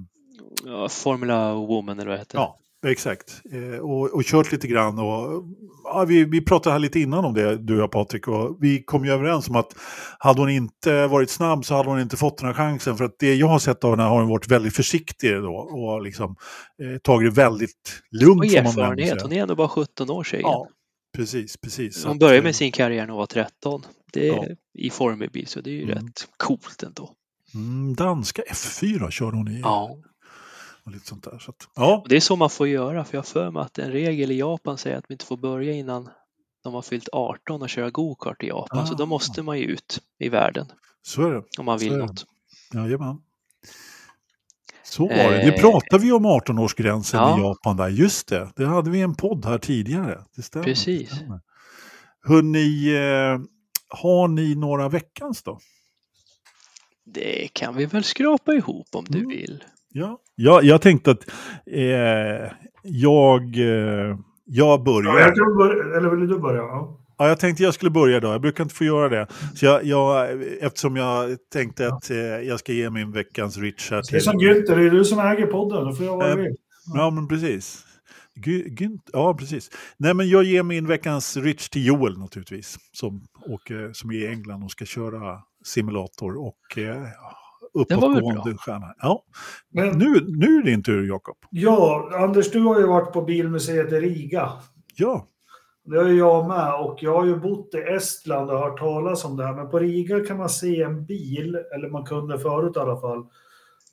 [0.64, 2.38] Ja, Formula Woman eller vad det heter.
[2.38, 3.42] Ja, exakt.
[3.52, 4.98] Eh, och, och kört lite grann.
[4.98, 5.44] Och,
[5.84, 8.28] ja, vi, vi pratade här lite innan om det, du och jag Patrik.
[8.28, 9.74] Och vi kom ju överens om att
[10.18, 12.96] hade hon inte varit snabb så hade hon inte fått den här chansen.
[12.96, 15.54] För att det jag har sett av henne har hon varit väldigt försiktig då.
[15.54, 16.36] Och liksom
[16.82, 18.40] eh, tagit det väldigt lugnt.
[18.40, 19.22] Och erfarenhet.
[19.22, 20.46] Hon är ändå bara 17 år tjejen.
[20.46, 20.68] Ja,
[21.16, 22.04] precis, precis.
[22.04, 23.82] Hon började med sin karriär när hon var 13.
[24.12, 24.44] Det är Ja.
[24.74, 25.94] i Formby, så det är ju Mm.
[26.06, 27.14] rätt coolt ändå.
[27.54, 29.60] Mm, danska F4 körde hon i.
[29.60, 29.96] Ja,
[30.84, 31.38] Och lite sånt där.
[31.38, 33.78] Så att, ja, det är så man får göra, för jag har för mig att
[33.78, 36.08] en regel i Japan säger att man inte får börja innan
[36.64, 38.96] de har fyllt 18 och köra go-kart i Japan, så Ah.
[38.96, 40.66] då måste man ju ut i världen
[41.02, 41.42] så är det.
[41.58, 42.26] om man Så vill något.
[42.74, 43.16] Jajamän.
[44.84, 45.44] Så var det.
[45.46, 47.38] Nu Eh, pratade vi om 18-årsgränsen ja.
[47.38, 47.88] i Japan där.
[47.88, 50.24] Just det, det hade vi en podd här tidigare.
[50.36, 50.64] Det stämmer.
[50.64, 51.10] Precis.
[51.10, 51.40] Det stämmer.
[52.22, 53.38] Hörrni, eh,
[53.90, 55.58] har ni några veckans då?
[57.04, 59.28] Det kan vi väl skrapa ihop om du Mm.
[59.30, 59.64] vill.
[59.88, 61.30] Ja, jag, jag tänkte att
[61.66, 65.12] eh, jag, eh, jag börjar.
[65.12, 66.60] Ja, jag kan börja, eller vill du börja?
[66.62, 66.96] Ja.
[67.18, 68.34] Ja, jag tänkte jag skulle börja idag.
[68.34, 69.26] Jag brukar inte få göra det.
[69.54, 70.28] Så jag, jag,
[70.60, 74.20] eftersom jag tänkte att eh, jag ska ge min veckans Rich här Det är till...
[74.22, 75.84] som Günther, det är du som äger podden.
[75.84, 76.56] Då får jag vad jag Eh, vill.
[76.94, 77.84] Ja, men precis.
[78.46, 79.70] Gynt, ja, precis.
[79.96, 82.78] Nej, men jag ger min veckans Rich till Joel naturligtvis.
[82.92, 87.06] Som, åker, som är i England och ska köra simulator och eh,
[87.74, 88.94] uppåtgående stjärna.
[88.98, 89.24] Ja.
[89.72, 91.36] Men, Nu, nu är det din tur, Jakob.
[91.50, 94.52] ja, Anders, du har ju varit på Bilmuseet i Riga.
[94.96, 95.26] Ja.
[95.84, 99.24] Det har ju jag med och jag har ju bott i Estland och hört talas
[99.24, 99.54] om det här.
[99.54, 103.26] Men på Riga kan man se en bil, eller man kunde förut i alla fall,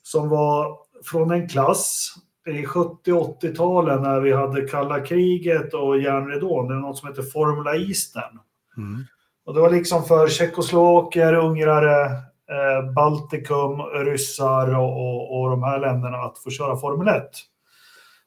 [0.02, 2.14] som var från en klass
[2.48, 6.68] i 70-80-talen när vi hade kalla kriget och järnridån.
[6.68, 8.38] Det är något som heter Formula Eastern.
[8.76, 9.04] Mm.
[9.46, 12.04] Och det var liksom för tjeckoslovaker, ungrare,
[12.50, 17.22] eh, Baltikum, ryssar och, och, och de här länderna att få köra Formel 1.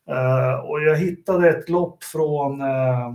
[0.09, 3.09] Eh, och jag hittade ett lopp från, eh,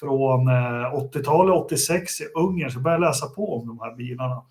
[0.00, 4.42] från eh, 80-talet, 86 i Ungern, så jag började läsa på om de här bilarna.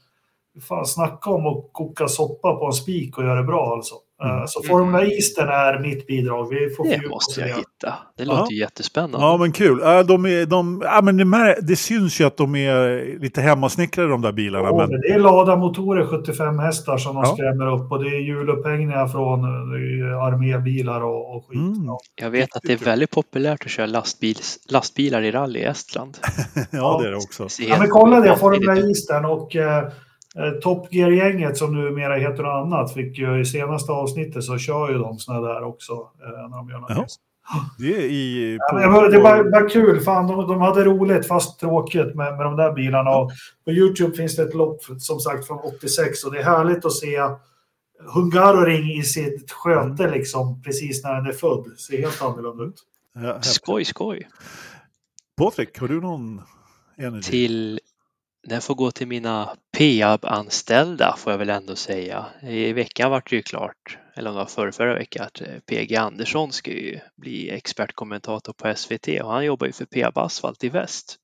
[0.61, 3.95] Fan, snacka om att koka soppa på en spik och göra det bra alltså.
[4.23, 4.47] Eh, Mm.
[4.47, 6.49] Så Formula Eastern är mitt bidrag.
[6.49, 7.55] Vi får Det måste jag det.
[7.55, 7.93] hitta.
[8.17, 9.17] Det låter ju jättespännande.
[9.17, 9.81] Ja, men kul.
[9.81, 13.41] Äh, de är, de, ja, men det, mär, det syns ju att de är lite
[13.41, 14.67] hemmasnickrade de där bilarna.
[14.67, 17.33] Ja, men, det är Lada-motorer, 75 hästar som de Ja.
[17.35, 21.57] skrämmer upp och det är hjulupphängningar från eh, armébilar och, och skit.
[21.59, 21.85] Mm.
[21.85, 21.99] Ja.
[22.15, 26.17] Jag vet att det är väldigt populärt att köra lastbils, lastbilar i rally i Estland.
[26.71, 27.47] ja, det är det också.
[27.59, 28.75] Ja, men kolla det, Formula.
[28.77, 29.83] Eastern och eh,
[30.61, 34.97] Top Gear-gänget som numera heter något annat fick ju i senaste avsnittet så kör ju
[34.97, 36.89] de såna där också eh, när de gör något.
[36.89, 37.05] Ja.
[37.79, 38.57] Det är i...
[38.59, 42.15] Ja, på- men det var- var bara kul, fan de, de hade roligt fast tråkigt
[42.15, 43.09] med, med de där bilarna.
[43.09, 43.31] Och
[43.65, 46.93] på Youtube finns det ett lopp som sagt från 86 och det är härligt att
[46.93, 47.19] se
[48.13, 51.65] Hungaroring i sitt sköte liksom precis när den är född.
[51.79, 52.75] Ser helt annorlunda ut.
[53.15, 53.41] Ja.
[53.41, 54.27] Skoj, skoj.
[55.37, 56.41] Patrik, har du någon
[56.97, 57.29] energy?
[57.31, 57.79] Till,
[58.49, 62.25] den får gå till mina Peab-anställda får jag väl ändå säga.
[62.41, 65.59] I veckan vart det ju klart, eller om det var förra, förra veckan, att eh,
[65.65, 70.63] PG Andersson ska ju bli expertkommentator på SVT och han jobbar ju för Peab Asfalt
[70.63, 71.17] i väst.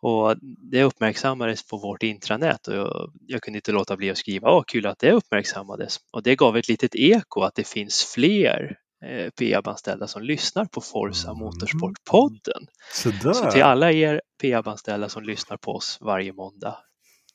[0.00, 0.36] Och
[0.70, 4.62] det uppmärksammades på vårt intranät och jag, jag kunde inte låta bli att skriva åh
[4.66, 5.98] kul att det uppmärksammades.
[6.12, 10.80] Och det gav ett litet eko att det finns fler eh, Peab-anställda som lyssnar på
[10.80, 11.40] Forza Mm.
[11.42, 12.66] Motorsport-podden.
[12.92, 13.32] Sådär.
[13.32, 16.76] Så till alla er Peab-anställda som lyssnar på oss varje måndag,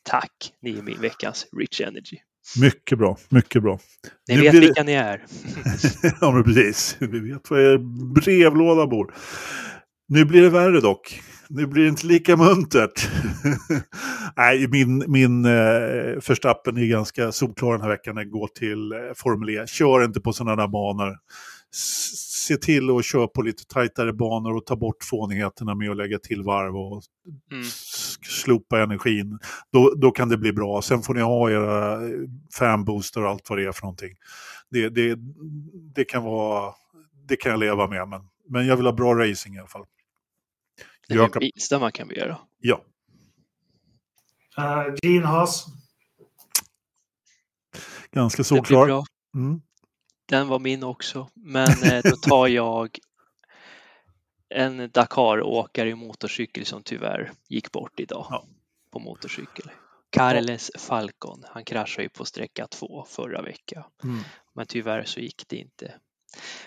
[0.09, 0.31] tack!
[0.61, 2.17] Ni är min veckans Rich Energy.
[2.61, 3.79] Mycket bra, mycket bra.
[4.27, 5.25] Ni Nu vet det- vilka ni är.
[6.21, 6.97] ja, men precis.
[6.99, 7.77] Vi vet var er
[8.13, 9.13] brevlåda bor.
[10.07, 11.21] Nu blir det värre dock.
[11.49, 13.09] Nu blir det inte lika muntert.
[14.37, 18.15] Nej, min, min eh, förstappen är ganska solklar den här veckan.
[18.15, 19.67] Den går till eh, Formel E.
[19.67, 21.17] Kör inte på sådana där banor.
[21.71, 26.19] Se till att köra på lite tajtare banor och ta bort fånigheterna med att lägga
[26.19, 27.03] till varv och
[27.51, 27.63] Mm.
[28.43, 29.39] slopa energin.
[29.71, 30.81] Då, då kan det bli bra.
[30.81, 32.11] Sen får ni ha era eh,
[32.59, 34.15] fanbooster och allt vad det är för någonting.
[34.69, 35.15] Det, det,
[35.95, 36.73] det, kan, vara,
[37.27, 39.85] det kan jag leva med, men, men jag vill ha bra racing i alla fall.
[41.07, 42.37] Det är det minsta man kan begära.
[42.59, 42.85] Ja,
[44.59, 45.65] Uh, Gene Haas.
[48.11, 48.85] ganska Det blir solklar.
[48.85, 49.03] bra.
[49.35, 49.61] Mm.
[50.29, 51.29] Den var min också.
[51.33, 52.99] Men eh, då tar jag
[54.49, 58.45] en Dakar-åkare i motorcykel som tyvärr gick bort idag Ja.
[58.91, 59.71] på motorcykel.
[60.09, 61.43] Carles Falcon.
[61.47, 63.83] Han kraschade ju på sträcka två förra veckan.
[64.03, 64.19] Mm.
[64.55, 65.93] Men tyvärr så gick det inte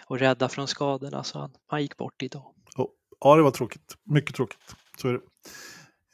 [0.06, 2.54] och rädda från skadorna så han, han gick bort idag.
[3.20, 3.96] Ja, det var tråkigt.
[4.04, 4.58] Mycket tråkigt.
[4.98, 5.20] Så är det.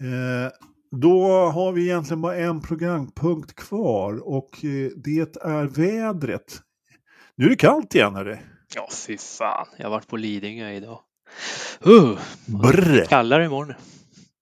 [0.04, 0.50] Eh,
[0.90, 6.60] då har vi egentligen bara en programpunkt kvar och eh, det är vädret.
[7.39, 8.36] Nu är det kallt igen, hörru.
[8.74, 9.66] Ja, fy fan.
[9.77, 11.01] Jag har varit på Lidingö idag.
[11.86, 13.05] Uh, Brr.
[13.05, 13.74] kallare imorgon.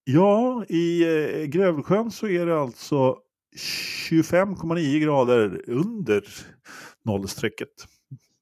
[0.03, 3.17] Ja, i eh, Grövelsjön så är det alltså
[4.09, 6.23] 25,9 grader under
[7.05, 7.69] nollstrecket.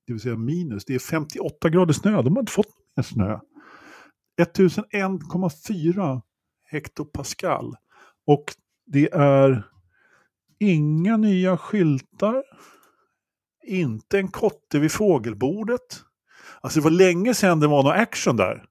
[0.08, 0.86] Det vill säga minus.
[0.86, 2.22] Det är 58 grader snö.
[2.22, 3.40] De har inte fått mer snö.
[4.42, 6.22] 1001,4
[6.72, 7.76] hektopascal.
[8.28, 8.44] Och
[8.86, 9.64] det är
[10.60, 12.44] inga nya skyltar.
[13.66, 15.82] Inte en kotte vid fågelbordet.
[16.62, 18.66] Alltså det var länge sedan det var någon action där.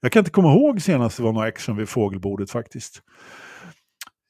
[0.00, 3.02] Jag kan inte komma ihåg senast det var någon action vid fågelbordet faktiskt.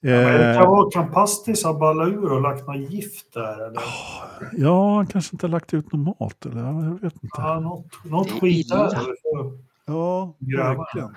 [0.01, 3.35] Ja, men det Eh, kan vara kan Pastis ha ballat ur och lagt något gift
[3.35, 3.67] där.
[3.67, 3.83] Eller?
[4.53, 7.29] ja, han kanske inte har lagt ut någon mat eller ja, jag vet inte.
[7.37, 8.99] Ja, något, något skit där.
[9.87, 11.17] Ja, verkligen.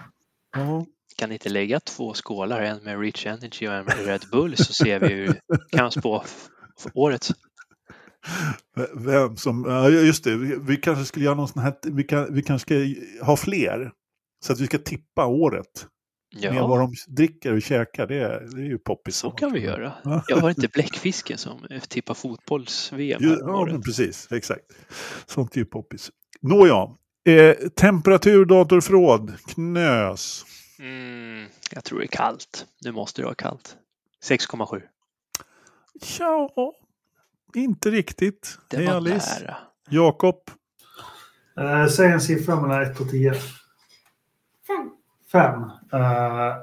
[0.55, 0.85] Ja.
[1.17, 4.73] Kan inte lägga två skålar, en med Rich Energy och en med Red Bull så
[4.73, 5.39] ser vi hur
[5.71, 6.23] kan spå
[6.93, 7.29] året.
[8.93, 12.33] Vem som, ja just det, vi, vi kanske skulle göra någon sån här, vi, kan,
[12.33, 13.91] vi kanske ska ha fler.
[14.45, 15.87] Så att vi ska tippa året.
[16.41, 19.15] Med vad Ja, de dricker och käkar, det är, det är ju poppis.
[19.15, 19.93] så kan vi göra.
[20.03, 20.23] Ja.
[20.27, 24.31] Jag har inte bläckfisken som tippar fotbolls-VM Ja, men precis.
[24.31, 24.61] Exakt.
[25.25, 26.11] Sånt är ju poppis.
[26.41, 26.87] Nåja.
[27.25, 30.45] Eh, temperatur, datorförråd, knös.
[30.79, 32.65] Mm, jag tror det är kallt.
[32.85, 33.75] Nu måste det vara kallt.
[34.23, 34.81] 6,7.
[36.19, 36.53] Ja,
[37.55, 38.57] inte riktigt.
[38.67, 39.39] Det Hej var Alice.
[39.43, 39.57] nära.
[39.89, 40.35] Jakob.
[41.59, 43.33] Eh, säg en siffra mellan 1 och 10.
[43.33, 44.89] Fem.
[45.31, 45.53] 5.
[45.93, 46.55] Eh,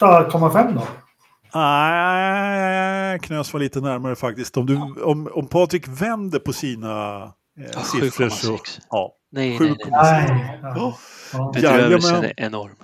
[0.00, 0.86] 8,5 då?
[1.54, 4.56] Nej, Knös var lite närmare faktiskt.
[4.56, 7.22] Om, du, om, om Patrik vänder på sina
[7.58, 8.52] eh, Ja, siffror så...
[8.52, 8.80] 7,6.
[8.90, 10.26] Ja, Nej, Sju nej, nej.
[10.28, 10.60] Nej.
[10.62, 10.98] Ja.
[11.32, 11.50] Ja.
[11.54, 12.76] Bedrövelsen är enorm.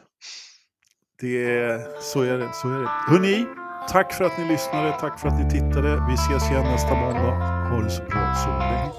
[1.20, 2.48] det är, så är det.
[2.52, 2.86] Så är det.
[2.86, 3.46] Hörrni,
[3.88, 4.92] tack för att ni lyssnade.
[5.00, 6.02] Tack för att ni tittade.
[6.08, 7.34] Vi ses igen nästa måndag.
[7.70, 8.90] Ha det så bra så länge.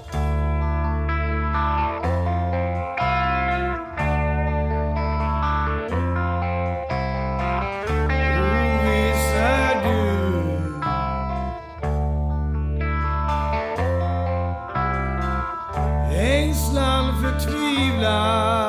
[9.36, 10.22] Är du
[16.16, 18.61] Ängslan, förtvivlan